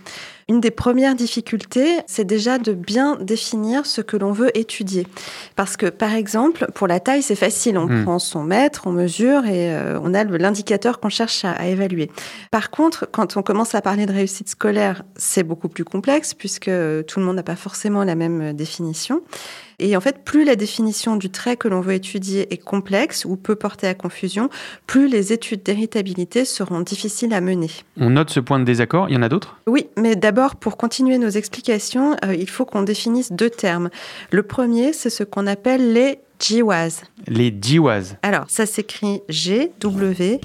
Une 0.51 0.61
des 0.61 0.71
premières 0.71 1.15
difficultés, 1.15 1.99
c'est 2.07 2.25
déjà 2.25 2.59
de 2.59 2.73
bien 2.73 3.17
définir 3.21 3.85
ce 3.85 4.01
que 4.01 4.17
l'on 4.17 4.33
veut 4.33 4.51
étudier. 4.57 5.07
Parce 5.57 5.77
que, 5.77 5.87
par 5.87 6.15
exemple, 6.15 6.67
pour 6.75 6.87
la 6.87 7.01
taille, 7.01 7.23
c'est 7.23 7.35
facile. 7.35 7.77
On 7.77 7.87
Mm. 7.87 8.05
prend 8.05 8.19
son 8.19 8.45
mètre, 8.45 8.87
on 8.87 8.93
mesure 8.93 9.45
et 9.45 9.75
euh, 9.75 9.99
on 10.03 10.15
a 10.15 10.25
l'indicateur 10.25 11.01
qu'on 11.01 11.11
cherche 11.11 11.45
à, 11.45 11.53
à 11.53 11.67
évaluer. 11.67 12.11
Par 12.51 12.71
contre, 12.71 13.07
quand 13.11 13.37
on 13.37 13.43
commence 13.43 13.75
à 13.75 13.83
parler 13.83 14.07
de 14.07 14.13
réussite 14.13 14.49
scolaire, 14.49 15.03
c'est 15.17 15.43
beaucoup 15.43 15.69
plus 15.69 15.85
complexe 15.85 16.33
puisque 16.33 16.71
tout 17.07 17.21
le 17.21 17.27
monde 17.27 17.37
n'a 17.37 17.43
pas 17.43 17.57
forcément 17.57 18.03
la 18.05 18.15
même 18.15 18.55
définition. 18.55 19.21
Et 19.81 19.97
en 19.97 20.01
fait, 20.01 20.25
plus 20.25 20.45
la 20.45 20.57
définition 20.57 21.15
du 21.15 21.31
trait 21.31 21.57
que 21.57 21.69
l'on 21.69 21.81
veut 21.81 21.93
étudier 21.95 22.53
est 22.53 22.57
complexe 22.57 23.25
ou 23.25 23.37
peut 23.37 23.55
porter 23.55 23.87
à 23.87 23.95
confusion, 23.95 24.51
plus 24.89 25.07
les 25.07 25.33
études 25.33 25.63
d'héritabilité 25.63 26.45
seront 26.45 26.81
difficiles 26.81 27.33
à 27.33 27.41
mener. 27.41 27.71
On 27.97 28.11
note 28.11 28.31
ce 28.31 28.41
point 28.41 28.59
de 28.59 28.65
désaccord, 28.65 29.09
il 29.09 29.15
y 29.15 29.17
en 29.17 29.23
a 29.23 29.29
d'autres? 29.29 29.57
Oui, 29.69 29.87
mais 29.97 30.17
d'abord, 30.17 30.38
pour 30.61 30.77
continuer 30.77 31.19
nos 31.19 31.29
explications, 31.29 32.17
euh, 32.25 32.35
il 32.35 32.49
faut 32.49 32.65
qu'on 32.65 32.83
définisse 32.83 33.33
deux 33.33 33.51
termes. 33.51 33.91
Le 34.31 34.43
premier, 34.43 34.93
c'est 34.93 35.11
ce 35.11 35.25
qu'on 35.25 35.47
appelle 35.47 35.93
les 35.93 36.21
GWAS. 36.41 37.03
Les 37.27 37.51
GWAS. 37.51 38.15
Alors, 38.23 38.45
ça 38.49 38.65
s'écrit 38.65 39.21
G-W-A-S. 39.29 40.39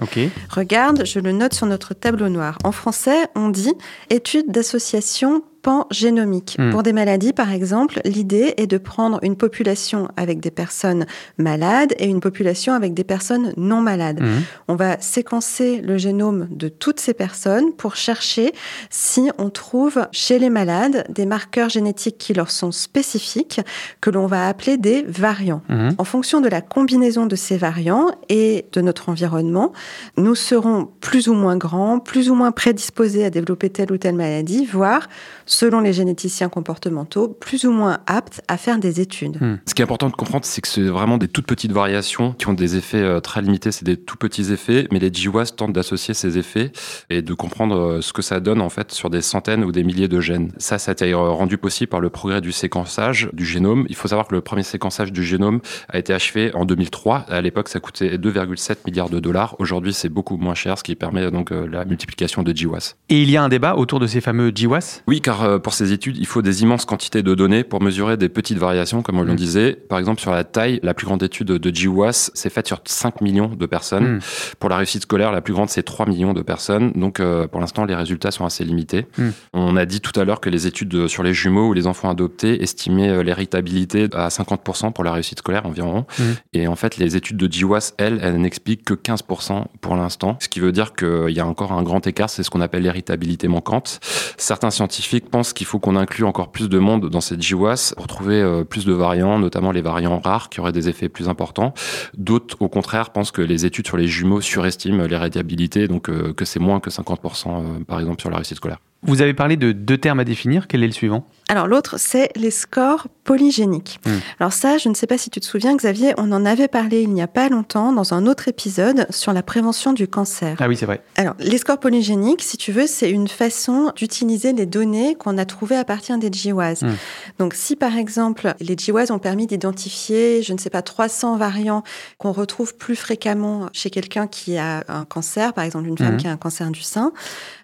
Ok. 0.00 0.18
Regarde, 0.48 1.04
je 1.04 1.20
le 1.20 1.32
note 1.32 1.52
sur 1.52 1.66
notre 1.66 1.92
tableau 1.92 2.30
noir. 2.30 2.56
En 2.64 2.72
français, 2.72 3.26
on 3.34 3.50
dit 3.50 3.74
étude 4.08 4.50
d'association 4.50 5.42
génomique. 5.90 6.56
Hmm. 6.58 6.70
Pour 6.70 6.82
des 6.82 6.92
maladies, 6.92 7.32
par 7.32 7.52
exemple, 7.52 8.00
l'idée 8.04 8.54
est 8.56 8.66
de 8.66 8.78
prendre 8.78 9.18
une 9.22 9.36
population 9.36 10.08
avec 10.16 10.40
des 10.40 10.50
personnes 10.50 11.06
malades 11.38 11.94
et 11.98 12.06
une 12.06 12.20
population 12.20 12.72
avec 12.72 12.94
des 12.94 13.04
personnes 13.04 13.52
non 13.56 13.80
malades. 13.80 14.20
Mhm. 14.20 14.42
On 14.68 14.76
va 14.76 15.00
séquencer 15.00 15.80
le 15.80 15.98
génome 15.98 16.48
de 16.50 16.68
toutes 16.68 17.00
ces 17.00 17.14
personnes 17.14 17.72
pour 17.72 17.96
chercher 17.96 18.52
si 18.90 19.30
on 19.38 19.50
trouve 19.50 20.06
chez 20.12 20.38
les 20.38 20.50
malades 20.50 21.04
des 21.08 21.26
marqueurs 21.26 21.68
génétiques 21.68 22.18
qui 22.18 22.34
leur 22.34 22.50
sont 22.50 22.72
spécifiques, 22.72 23.60
que 24.00 24.10
l'on 24.10 24.26
va 24.26 24.48
appeler 24.48 24.76
des 24.76 25.02
variants. 25.02 25.62
Mhm. 25.68 25.94
En 25.98 26.04
fonction 26.04 26.40
de 26.40 26.48
la 26.48 26.60
combinaison 26.60 27.26
de 27.26 27.36
ces 27.36 27.56
variants 27.56 28.10
et 28.28 28.66
de 28.72 28.80
notre 28.80 29.08
environnement, 29.08 29.72
nous 30.16 30.34
serons 30.34 30.88
plus 31.00 31.28
ou 31.28 31.34
moins 31.34 31.56
grands, 31.56 31.98
plus 31.98 32.30
ou 32.30 32.34
moins 32.34 32.52
prédisposés 32.52 33.24
à 33.24 33.30
développer 33.30 33.70
telle 33.70 33.92
ou 33.92 33.98
telle 33.98 34.14
maladie, 34.14 34.66
voire 34.66 35.08
selon 35.56 35.80
les 35.80 35.94
généticiens 35.94 36.50
comportementaux, 36.50 37.28
plus 37.28 37.64
ou 37.64 37.72
moins 37.72 38.00
aptes 38.06 38.42
à 38.46 38.58
faire 38.58 38.78
des 38.78 39.00
études. 39.00 39.40
Hmm. 39.40 39.56
Ce 39.66 39.72
qui 39.72 39.80
est 39.80 39.84
important 39.84 40.10
de 40.10 40.14
comprendre, 40.14 40.44
c'est 40.44 40.60
que 40.60 40.68
c'est 40.68 40.82
vraiment 40.82 41.16
des 41.16 41.28
toutes 41.28 41.46
petites 41.46 41.72
variations 41.72 42.34
qui 42.34 42.46
ont 42.46 42.52
des 42.52 42.76
effets 42.76 43.00
euh, 43.00 43.20
très 43.20 43.40
limités. 43.40 43.72
C'est 43.72 43.86
des 43.86 43.96
tout 43.96 44.18
petits 44.18 44.52
effets, 44.52 44.86
mais 44.92 44.98
les 44.98 45.10
GWAS 45.10 45.52
tentent 45.56 45.72
d'associer 45.72 46.12
ces 46.12 46.36
effets 46.36 46.72
et 47.08 47.22
de 47.22 47.32
comprendre 47.32 47.76
euh, 47.76 48.00
ce 48.02 48.12
que 48.12 48.20
ça 48.20 48.38
donne 48.38 48.60
en 48.60 48.68
fait 48.68 48.92
sur 48.92 49.08
des 49.08 49.22
centaines 49.22 49.64
ou 49.64 49.72
des 49.72 49.82
milliers 49.82 50.08
de 50.08 50.20
gènes. 50.20 50.52
Ça, 50.58 50.76
ça 50.76 50.90
a 50.90 50.92
été 50.92 51.10
euh, 51.14 51.16
rendu 51.16 51.56
possible 51.56 51.88
par 51.88 52.00
le 52.00 52.10
progrès 52.10 52.42
du 52.42 52.52
séquençage 52.52 53.30
du 53.32 53.46
génome. 53.46 53.86
Il 53.88 53.96
faut 53.96 54.08
savoir 54.08 54.28
que 54.28 54.34
le 54.34 54.42
premier 54.42 54.62
séquençage 54.62 55.10
du 55.10 55.24
génome 55.24 55.60
a 55.88 55.98
été 55.98 56.12
achevé 56.12 56.54
en 56.54 56.66
2003. 56.66 57.24
À 57.30 57.40
l'époque, 57.40 57.70
ça 57.70 57.80
coûtait 57.80 58.18
2,7 58.18 58.76
milliards 58.84 59.08
de 59.08 59.20
dollars. 59.20 59.56
Aujourd'hui, 59.58 59.94
c'est 59.94 60.10
beaucoup 60.10 60.36
moins 60.36 60.54
cher, 60.54 60.76
ce 60.76 60.84
qui 60.84 60.96
permet 60.96 61.30
donc 61.30 61.50
la 61.50 61.86
multiplication 61.86 62.42
de 62.42 62.52
GWAS. 62.52 62.96
Et 63.08 63.22
il 63.22 63.30
y 63.30 63.38
a 63.38 63.42
un 63.42 63.48
débat 63.48 63.76
autour 63.76 64.00
de 64.00 64.06
ces 64.06 64.20
fameux 64.20 64.50
GWAS 64.50 65.02
Oui, 65.06 65.22
car 65.22 65.45
euh, 65.46 65.58
pour 65.58 65.72
ces 65.74 65.92
études, 65.92 66.16
il 66.18 66.26
faut 66.26 66.42
des 66.42 66.62
immenses 66.62 66.84
quantités 66.84 67.22
de 67.22 67.34
données 67.34 67.64
pour 67.64 67.80
mesurer 67.82 68.16
des 68.16 68.28
petites 68.28 68.58
variations, 68.58 69.02
comme 69.02 69.18
on 69.18 69.22
le 69.22 69.32
Mm. 69.32 69.36
disait. 69.36 69.72
Par 69.88 69.98
exemple, 69.98 70.20
sur 70.20 70.30
la 70.32 70.44
taille, 70.44 70.80
la 70.82 70.92
plus 70.94 71.06
grande 71.06 71.22
étude 71.22 71.46
de 71.48 71.70
GWAS 71.70 72.30
s'est 72.34 72.50
faite 72.50 72.66
sur 72.66 72.80
5 72.84 73.20
millions 73.20 73.48
de 73.48 73.66
personnes. 73.66 74.16
Mm. 74.16 74.20
Pour 74.58 74.68
la 74.70 74.76
réussite 74.76 75.02
scolaire, 75.02 75.32
la 75.32 75.40
plus 75.40 75.54
grande, 75.54 75.68
c'est 75.70 75.82
3 75.82 76.06
millions 76.06 76.32
de 76.34 76.42
personnes. 76.42 76.92
Donc, 76.94 77.20
euh, 77.20 77.46
pour 77.46 77.60
l'instant, 77.60 77.84
les 77.84 77.94
résultats 77.94 78.30
sont 78.30 78.44
assez 78.44 78.64
limités. 78.64 79.06
Mm. 79.18 79.28
On 79.54 79.76
a 79.76 79.86
dit 79.86 80.00
tout 80.00 80.18
à 80.18 80.24
l'heure 80.24 80.40
que 80.40 80.50
les 80.50 80.66
études 80.66 80.88
de- 80.88 81.06
sur 81.06 81.22
les 81.22 81.32
jumeaux 81.34 81.68
ou 81.68 81.72
les 81.72 81.86
enfants 81.86 82.10
adoptés 82.10 82.62
estimaient 82.62 83.08
euh, 83.10 83.22
l'héritabilité 83.22 84.08
à 84.12 84.28
50% 84.30 84.92
pour 84.92 85.04
la 85.04 85.12
réussite 85.12 85.38
scolaire 85.38 85.66
environ. 85.66 86.06
Et 86.52 86.66
en 86.68 86.76
fait, 86.76 86.96
les 86.98 87.16
études 87.16 87.36
de 87.36 87.46
GWAS, 87.46 87.92
elles, 87.98 88.18
elles 88.22 88.40
n'expliquent 88.40 88.84
que 88.84 88.94
15% 88.94 89.66
pour 89.80 89.96
l'instant. 89.96 90.36
Ce 90.40 90.48
qui 90.48 90.60
veut 90.60 90.72
dire 90.72 90.94
qu'il 90.94 91.30
y 91.30 91.40
a 91.40 91.46
encore 91.46 91.72
un 91.72 91.82
grand 91.82 92.06
écart, 92.06 92.30
c'est 92.30 92.42
ce 92.42 92.50
qu'on 92.50 92.60
appelle 92.60 92.82
l'héritabilité 92.82 93.48
manquante. 93.48 94.00
Certains 94.36 94.70
scientifiques 94.70 95.25
pensent 95.30 95.52
qu'il 95.52 95.66
faut 95.66 95.78
qu'on 95.78 95.96
inclue 95.96 96.24
encore 96.24 96.50
plus 96.50 96.68
de 96.68 96.78
monde 96.78 97.08
dans 97.08 97.20
cette 97.20 97.40
GWAS 97.40 97.94
pour 97.96 98.06
trouver 98.06 98.40
euh, 98.40 98.64
plus 98.64 98.84
de 98.84 98.92
variants, 98.92 99.38
notamment 99.38 99.72
les 99.72 99.82
variants 99.82 100.18
rares 100.18 100.48
qui 100.48 100.60
auraient 100.60 100.72
des 100.72 100.88
effets 100.88 101.08
plus 101.08 101.28
importants. 101.28 101.74
D'autres, 102.16 102.56
au 102.60 102.68
contraire, 102.68 103.10
pensent 103.10 103.30
que 103.30 103.42
les 103.42 103.66
études 103.66 103.86
sur 103.86 103.96
les 103.96 104.08
jumeaux 104.08 104.40
surestiment 104.40 105.04
l'héritabilité, 105.04 105.88
donc 105.88 106.08
euh, 106.08 106.32
que 106.32 106.44
c'est 106.44 106.60
moins 106.60 106.80
que 106.80 106.90
50% 106.90 107.48
euh, 107.48 107.84
par 107.84 108.00
exemple 108.00 108.20
sur 108.20 108.30
la 108.30 108.36
réussite 108.36 108.56
scolaire. 108.56 108.78
Vous 109.06 109.22
avez 109.22 109.34
parlé 109.34 109.56
de 109.56 109.72
deux 109.72 109.98
termes 109.98 110.20
à 110.20 110.24
définir, 110.24 110.66
quel 110.68 110.82
est 110.82 110.86
le 110.86 110.92
suivant? 110.92 111.26
Alors 111.48 111.68
l'autre, 111.68 111.94
c'est 111.98 112.30
les 112.34 112.50
scores 112.50 113.06
polygéniques. 113.22 114.00
Hmm. 114.04 114.18
Alors 114.40 114.52
ça, 114.52 114.78
je 114.78 114.88
ne 114.88 114.94
sais 114.94 115.06
pas 115.06 115.16
si 115.18 115.30
tu 115.30 115.38
te 115.40 115.46
souviens, 115.46 115.76
Xavier, 115.76 116.12
on 116.16 116.32
en 116.32 116.44
avait 116.44 116.66
parlé 116.68 117.02
il 117.02 117.10
n'y 117.12 117.22
a 117.22 117.28
pas 117.28 117.48
longtemps 117.48 117.92
dans 117.92 118.14
un 118.14 118.26
autre 118.26 118.48
épisode 118.48 119.06
sur 119.10 119.32
la 119.32 119.42
prévention 119.42 119.92
du 119.92 120.08
cancer. 120.08 120.56
Ah 120.58 120.66
oui, 120.68 120.76
c'est 120.76 120.86
vrai. 120.86 121.02
Alors, 121.16 121.34
les 121.38 121.58
scores 121.58 121.78
polygéniques, 121.78 122.42
si 122.42 122.56
tu 122.56 122.72
veux, 122.72 122.86
c'est 122.88 123.10
une 123.10 123.28
façon 123.28 123.92
d'utiliser 123.94 124.52
les 124.52 124.66
données 124.66 125.14
qu'on 125.14 125.38
a 125.38 125.44
trouvées 125.44 125.76
à 125.76 125.84
partir 125.84 126.18
des 126.18 126.30
GWAS. 126.30 126.82
Mm. 126.82 126.94
Donc, 127.38 127.54
si 127.54 127.76
par 127.76 127.96
exemple, 127.96 128.54
les 128.60 128.74
GWAS 128.74 129.12
ont 129.12 129.18
permis 129.20 129.46
d'identifier, 129.46 130.42
je 130.42 130.52
ne 130.52 130.58
sais 130.58 130.70
pas, 130.70 130.82
300 130.82 131.36
variants 131.36 131.82
qu'on 132.18 132.32
retrouve 132.32 132.76
plus 132.76 132.96
fréquemment 132.96 133.68
chez 133.72 133.90
quelqu'un 133.90 134.26
qui 134.26 134.56
a 134.58 134.82
un 134.88 135.04
cancer, 135.04 135.52
par 135.52 135.64
exemple 135.64 135.86
une 135.86 135.98
femme 135.98 136.14
Mhm. 136.14 136.16
qui 136.16 136.26
a 136.26 136.30
un 136.32 136.36
cancer 136.36 136.70
du 136.70 136.82
sein, 136.82 137.12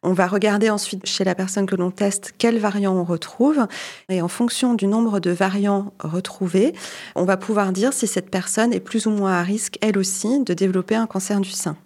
on 0.02 0.12
va 0.12 0.26
regarder 0.26 0.70
ensuite 0.70 1.06
chez 1.06 1.24
la 1.24 1.31
personne 1.34 1.66
que 1.66 1.76
l'on 1.76 1.90
teste 1.90 2.34
quels 2.38 2.58
variants 2.58 2.96
on 2.96 3.04
retrouve. 3.04 3.66
Et 4.08 4.22
en 4.22 4.28
fonction 4.28 4.74
du 4.74 4.86
nombre 4.86 5.20
de 5.20 5.30
variants 5.30 5.92
retrouvés, 6.00 6.74
on 7.14 7.24
va 7.24 7.36
pouvoir 7.36 7.72
dire 7.72 7.92
si 7.92 8.06
cette 8.06 8.30
personne 8.30 8.72
est 8.72 8.80
plus 8.80 9.06
ou 9.06 9.10
moins 9.10 9.32
à 9.32 9.42
risque, 9.42 9.78
elle 9.80 9.98
aussi, 9.98 10.42
de 10.42 10.54
développer 10.54 10.94
un 10.94 11.06
cancer 11.06 11.40
du 11.40 11.50
sein 11.50 11.76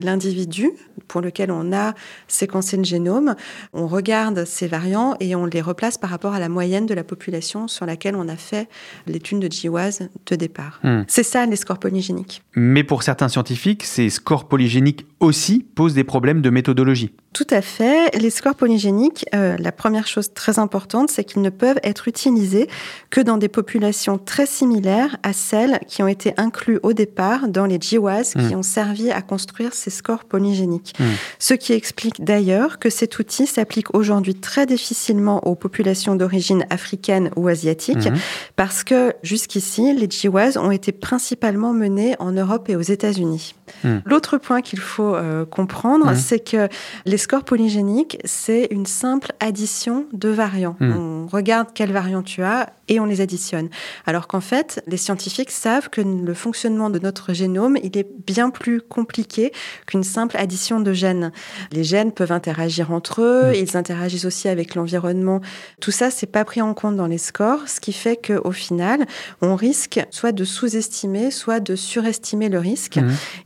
l'individu 0.00 0.70
pour 1.08 1.20
lequel 1.20 1.50
on 1.50 1.72
a 1.72 1.94
séquencé 2.28 2.76
le 2.76 2.84
génome, 2.84 3.34
on 3.72 3.86
regarde 3.86 4.44
ces 4.44 4.68
variants 4.68 5.16
et 5.18 5.34
on 5.34 5.44
les 5.44 5.60
replace 5.60 5.98
par 5.98 6.10
rapport 6.10 6.34
à 6.34 6.38
la 6.38 6.48
moyenne 6.48 6.86
de 6.86 6.94
la 6.94 7.02
population 7.02 7.66
sur 7.66 7.84
laquelle 7.84 8.14
on 8.14 8.28
a 8.28 8.36
fait 8.36 8.68
l'étude 9.06 9.40
de 9.40 9.48
GWAS 9.48 10.02
de 10.26 10.36
départ. 10.36 10.78
Hmm. 10.84 11.02
C'est 11.08 11.24
ça 11.24 11.46
les 11.46 11.56
scores 11.56 11.80
polygéniques. 11.80 12.42
Mais 12.54 12.84
pour 12.84 13.02
certains 13.02 13.28
scientifiques, 13.28 13.84
ces 13.84 14.08
scores 14.08 14.46
polygéniques 14.46 15.06
aussi 15.20 15.66
posent 15.74 15.94
des 15.94 16.04
problèmes 16.04 16.40
de 16.42 16.50
méthodologie. 16.50 17.12
Tout 17.32 17.46
à 17.50 17.60
fait. 17.60 18.16
Les 18.18 18.30
scores 18.30 18.54
polygéniques, 18.54 19.26
euh, 19.34 19.56
la 19.58 19.70
première 19.72 20.06
chose 20.06 20.32
très 20.32 20.58
importante, 20.58 21.10
c'est 21.10 21.24
qu'ils 21.24 21.42
ne 21.42 21.50
peuvent 21.50 21.78
être 21.82 22.08
utilisés 22.08 22.68
que 23.10 23.20
dans 23.20 23.36
des 23.36 23.48
populations 23.48 24.18
très 24.18 24.46
similaires 24.46 25.16
à 25.22 25.32
celles 25.32 25.80
qui 25.86 26.02
ont 26.02 26.08
été 26.08 26.32
incluses 26.36 26.80
au 26.82 26.92
départ 26.92 27.48
dans 27.48 27.66
les 27.66 27.78
GWAS 27.78 28.32
qui 28.32 28.54
Mm. 28.54 28.58
ont 28.58 28.62
servi 28.62 29.10
à 29.10 29.20
construire 29.22 29.74
ces 29.74 29.90
scores 29.90 30.24
polygéniques. 30.24 30.94
Mm. 30.98 31.04
Ce 31.38 31.54
qui 31.54 31.72
explique 31.72 32.24
d'ailleurs 32.24 32.78
que 32.78 32.90
cet 32.90 33.18
outil 33.18 33.46
s'applique 33.46 33.94
aujourd'hui 33.94 34.34
très 34.34 34.66
difficilement 34.66 35.46
aux 35.46 35.54
populations 35.54 36.14
d'origine 36.14 36.64
africaine 36.70 37.30
ou 37.36 37.48
asiatique 37.48 38.06
Mhm. 38.06 38.16
parce 38.56 38.84
que 38.84 39.12
jusqu'ici, 39.22 39.92
les 39.94 40.08
GWAS 40.08 40.56
ont 40.56 40.70
été 40.70 40.92
principalement 40.92 41.72
menés 41.72 42.14
en 42.18 42.32
Europe 42.32 42.68
et 42.68 42.76
aux 42.76 42.80
États-Unis. 42.80 43.54
Mm. 43.84 43.98
L'autre 44.04 44.38
point 44.38 44.62
qu'il 44.62 44.80
faut 44.80 45.14
euh, 45.14 45.44
comprendre, 45.44 46.10
Mm. 46.12 46.16
c'est 46.16 46.40
que 46.40 46.68
les 47.06 47.18
scores 47.18 47.44
polygéniques, 47.44 48.18
c'est 48.24 48.68
une 48.70 48.86
simple 48.86 49.32
addition 49.40 50.06
de 50.12 50.28
variants. 50.28 50.76
Mm. 50.80 50.92
On 50.92 51.26
regarde 51.26 51.68
quels 51.74 51.92
variants 51.92 52.22
tu 52.22 52.42
as 52.42 52.70
et 52.88 53.00
on 53.00 53.04
les 53.04 53.20
additionne. 53.20 53.68
Alors 54.06 54.26
qu'en 54.28 54.40
fait, 54.40 54.82
les 54.86 54.96
scientifiques 54.96 55.50
savent 55.50 55.90
que 55.90 56.00
le 56.00 56.34
fonctionnement 56.34 56.88
de 56.90 56.98
notre 56.98 57.34
génome, 57.34 57.76
il 57.82 57.96
est 57.98 58.08
bien 58.26 58.50
plus 58.50 58.80
compliqué 58.80 59.52
qu'une 59.86 60.04
simple 60.04 60.36
addition 60.38 60.80
de 60.80 60.92
gènes. 60.92 61.32
Les 61.72 61.84
gènes 61.84 62.12
peuvent 62.12 62.32
interagir 62.32 62.90
entre 62.90 63.20
eux, 63.22 63.52
ils 63.54 63.76
interagissent 63.76 64.24
aussi 64.24 64.48
avec 64.48 64.74
l'environnement. 64.74 65.40
Tout 65.80 65.90
ça, 65.90 66.10
c'est 66.10 66.26
pas 66.26 66.44
pris 66.44 66.62
en 66.62 66.72
compte 66.72 66.96
dans 66.96 67.06
les 67.06 67.18
scores, 67.18 67.68
ce 67.68 67.80
qui 67.80 67.92
fait 67.92 68.16
qu'au 68.16 68.52
final, 68.52 69.04
on 69.42 69.54
risque 69.54 70.00
soit 70.10 70.32
de 70.32 70.44
sous-estimer, 70.44 71.30
soit 71.30 71.60
de 71.60 71.76
surestimer 71.76 72.48
le 72.48 72.58
risque. 72.58 72.98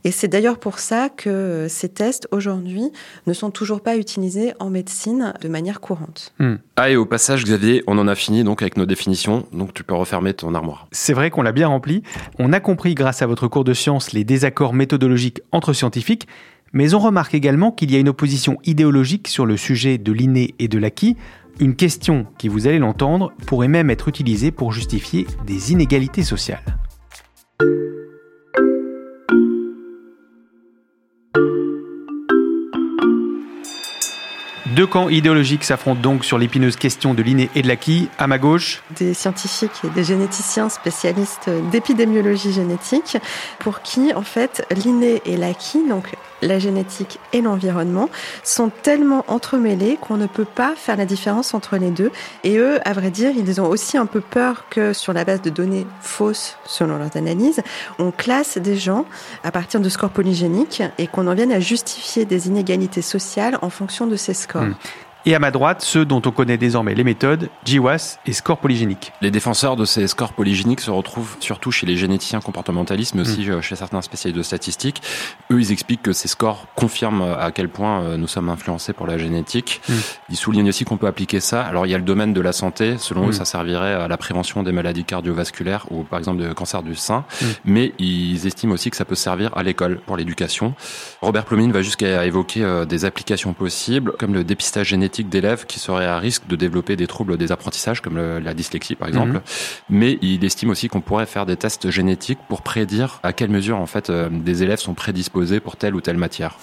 Et 0.05 0.11
c'est 0.13 0.27
d'ailleurs 0.27 0.59
pour 0.59 0.79
ça 0.79 1.09
que 1.09 1.67
ces 1.69 1.89
tests 1.89 2.27
aujourd'hui 2.31 2.91
ne 3.27 3.33
sont 3.33 3.51
toujours 3.51 3.81
pas 3.81 3.97
utilisés 3.97 4.53
en 4.59 4.69
médecine 4.69 5.33
de 5.41 5.47
manière 5.47 5.81
courante. 5.81 6.33
Ah, 6.77 6.89
et 6.89 6.95
au 6.95 7.05
passage, 7.05 7.43
Xavier, 7.43 7.83
on 7.87 7.97
en 7.97 8.07
a 8.07 8.15
fini 8.15 8.43
donc 8.43 8.61
avec 8.61 8.77
nos 8.77 8.85
définitions, 8.85 9.45
donc 9.51 9.73
tu 9.73 9.83
peux 9.83 9.93
refermer 9.93 10.33
ton 10.33 10.55
armoire. 10.55 10.87
C'est 10.91 11.13
vrai 11.13 11.29
qu'on 11.29 11.41
l'a 11.41 11.51
bien 11.51 11.67
rempli. 11.67 12.03
On 12.39 12.53
a 12.53 12.59
compris 12.59 12.95
grâce 12.95 13.21
à 13.21 13.27
votre 13.27 13.47
cours 13.47 13.63
de 13.63 13.73
sciences 13.73 14.13
les 14.13 14.23
désaccords 14.23 14.73
méthodologiques 14.73 15.41
entre 15.51 15.73
scientifiques, 15.73 16.27
mais 16.71 16.93
on 16.93 16.99
remarque 16.99 17.35
également 17.35 17.71
qu'il 17.71 17.91
y 17.91 17.95
a 17.95 17.99
une 17.99 18.09
opposition 18.09 18.57
idéologique 18.63 19.27
sur 19.27 19.45
le 19.45 19.57
sujet 19.57 19.97
de 19.97 20.11
l'inné 20.11 20.55
et 20.59 20.67
de 20.67 20.79
l'acquis, 20.79 21.17
une 21.59 21.75
question 21.75 22.25
qui, 22.37 22.47
vous 22.47 22.67
allez 22.67 22.79
l'entendre, 22.79 23.31
pourrait 23.45 23.67
même 23.67 23.89
être 23.89 24.07
utilisée 24.07 24.51
pour 24.51 24.71
justifier 24.71 25.27
des 25.45 25.71
inégalités 25.71 26.23
sociales. 26.23 26.63
Deux 34.75 34.87
camps 34.87 35.07
idéologiques 35.07 35.65
s'affrontent 35.65 36.01
donc 36.01 36.25
sur 36.25 36.39
l'épineuse 36.39 36.77
question 36.77 37.13
de 37.13 37.21
l'inné 37.21 37.47
et 37.53 37.61
de 37.61 37.67
l'acquis. 37.67 38.09
À 38.17 38.25
ma 38.25 38.39
gauche, 38.39 38.81
des 38.97 39.13
scientifiques 39.13 39.83
et 39.83 39.89
des 39.89 40.03
généticiens 40.03 40.67
spécialistes 40.67 41.47
d'épidémiologie 41.71 42.51
génétique 42.51 43.17
pour 43.59 43.83
qui, 43.83 44.15
en 44.15 44.23
fait, 44.23 44.65
l'inné 44.83 45.21
et 45.25 45.37
l'acquis, 45.37 45.87
donc 45.87 46.15
la 46.41 46.57
génétique 46.57 47.19
et 47.33 47.41
l'environnement, 47.41 48.09
sont 48.43 48.71
tellement 48.81 49.23
entremêlés 49.27 49.97
qu'on 50.01 50.17
ne 50.17 50.25
peut 50.25 50.43
pas 50.43 50.73
faire 50.75 50.97
la 50.97 51.05
différence 51.05 51.53
entre 51.53 51.77
les 51.77 51.91
deux. 51.91 52.11
Et 52.43 52.57
eux, 52.57 52.79
à 52.83 52.93
vrai 52.93 53.11
dire, 53.11 53.31
ils 53.37 53.61
ont 53.61 53.67
aussi 53.67 53.97
un 53.97 54.07
peu 54.07 54.21
peur 54.21 54.65
que 54.71 54.91
sur 54.91 55.13
la 55.13 55.23
base 55.23 55.43
de 55.43 55.51
données 55.51 55.85
fausses, 56.01 56.57
selon 56.65 56.97
leurs 56.97 57.15
analyses, 57.15 57.61
on 57.99 58.09
classe 58.09 58.57
des 58.57 58.75
gens 58.75 59.05
à 59.43 59.51
partir 59.51 59.79
de 59.79 59.89
scores 59.89 60.09
polygéniques 60.09 60.81
et 60.97 61.05
qu'on 61.05 61.27
en 61.27 61.35
vienne 61.35 61.51
à 61.51 61.59
justifier 61.59 62.25
des 62.25 62.47
inégalités 62.47 63.03
sociales 63.03 63.59
en 63.61 63.69
fonction 63.69 64.07
de 64.07 64.15
ces 64.15 64.33
scores. 64.33 64.62
Mm. 64.63 64.77
Et 65.25 65.35
à 65.35 65.39
ma 65.39 65.51
droite, 65.51 65.81
ceux 65.81 66.03
dont 66.03 66.21
on 66.25 66.31
connaît 66.31 66.57
désormais 66.57 66.95
les 66.95 67.05
méthodes, 67.05 67.47
GWAS 67.65 68.19
et 68.25 68.33
score 68.33 68.57
polygénique. 68.57 69.13
Les 69.21 69.31
défenseurs 69.31 69.77
de 69.77 69.85
ces 69.85 70.07
scores 70.07 70.33
polygéniques 70.33 70.81
se 70.81 70.91
retrouvent 70.91 71.37
surtout 71.39 71.71
chez 71.71 71.85
les 71.85 71.95
généticiens 71.95 72.41
comportementalistes, 72.41 73.15
mais 73.15 73.21
aussi 73.21 73.47
mm. 73.47 73.61
chez 73.61 73.77
certains 73.77 74.01
spécialistes 74.01 74.37
de 74.37 74.43
statistiques. 74.43 75.01
Eux, 75.49 75.61
ils 75.61 75.71
expliquent 75.71 76.01
que 76.01 76.11
ces 76.11 76.27
scores 76.27 76.67
confirment 76.75 77.37
à 77.39 77.51
quel 77.53 77.69
point 77.69 78.01
euh, 78.01 78.17
nous 78.17 78.27
sommes 78.27 78.49
influencés 78.49 78.91
pour 78.91 79.07
la 79.07 79.17
génétique. 79.17 79.81
Mm. 79.87 79.93
Ils 80.29 80.35
soulignent 80.35 80.67
aussi 80.67 80.83
qu'on 80.83 80.97
peut 80.97 81.07
appliquer 81.07 81.39
ça. 81.39 81.61
Alors, 81.61 81.85
il 81.85 81.89
y 81.89 81.95
a 81.95 81.97
le 81.97 82.03
domaine 82.03 82.33
de 82.33 82.41
la 82.41 82.51
santé. 82.51 82.97
Selon 82.97 83.27
eux, 83.27 83.29
mm. 83.29 83.33
ça 83.33 83.45
servirait 83.45 83.93
à 83.93 84.09
la 84.09 84.17
prévention 84.17 84.61
des 84.61 84.73
maladies 84.73 85.05
cardiovasculaires 85.05 85.85
ou, 85.89 86.03
par 86.03 86.19
exemple, 86.19 86.43
de 86.43 86.51
cancer 86.51 86.83
du 86.83 86.95
sein. 86.95 87.23
Mais 87.63 87.93
ils 87.97 88.45
estiment 88.45 88.73
aussi 88.73 88.89
que 88.89 88.97
ça 88.97 89.05
peut 89.05 89.15
servir 89.15 89.55
à 89.55 89.63
l'école 89.63 90.01
pour 90.05 90.17
l'éducation. 90.17 90.75
Robert 91.21 91.45
Plomine 91.45 91.71
va 91.71 91.81
jusqu'à 91.81 92.25
évoquer 92.25 92.61
euh, 92.65 92.83
des 92.83 93.05
applications 93.05 93.53
possibles, 93.53 94.11
comme 94.19 94.33
le 94.33 94.43
dépistage 94.43 94.89
génétique 94.89 95.12
d'élèves 95.21 95.65
qui 95.65 95.79
seraient 95.79 96.07
à 96.07 96.17
risque 96.17 96.47
de 96.47 96.55
développer 96.55 96.95
des 96.95 97.07
troubles 97.07 97.37
des 97.37 97.51
apprentissages, 97.51 98.01
comme 98.01 98.17
la 98.17 98.53
dyslexie 98.53 98.95
par 98.95 99.07
exemple. 99.07 99.33
Mhm. 99.33 99.41
Mais 99.89 100.17
il 100.21 100.43
estime 100.43 100.69
aussi 100.69 100.87
qu'on 100.87 101.01
pourrait 101.01 101.25
faire 101.25 101.45
des 101.45 101.57
tests 101.57 101.89
génétiques 101.89 102.39
pour 102.47 102.61
prédire 102.61 103.19
à 103.23 103.33
quelle 103.33 103.49
mesure 103.49 103.77
en 103.77 103.85
fait 103.85 104.09
euh, 104.09 104.29
des 104.31 104.63
élèves 104.63 104.79
sont 104.79 104.93
prédisposés 104.93 105.59
pour 105.59 105.75
telle 105.75 105.95
ou 105.95 106.01
telle 106.01 106.17
matière. 106.17 106.57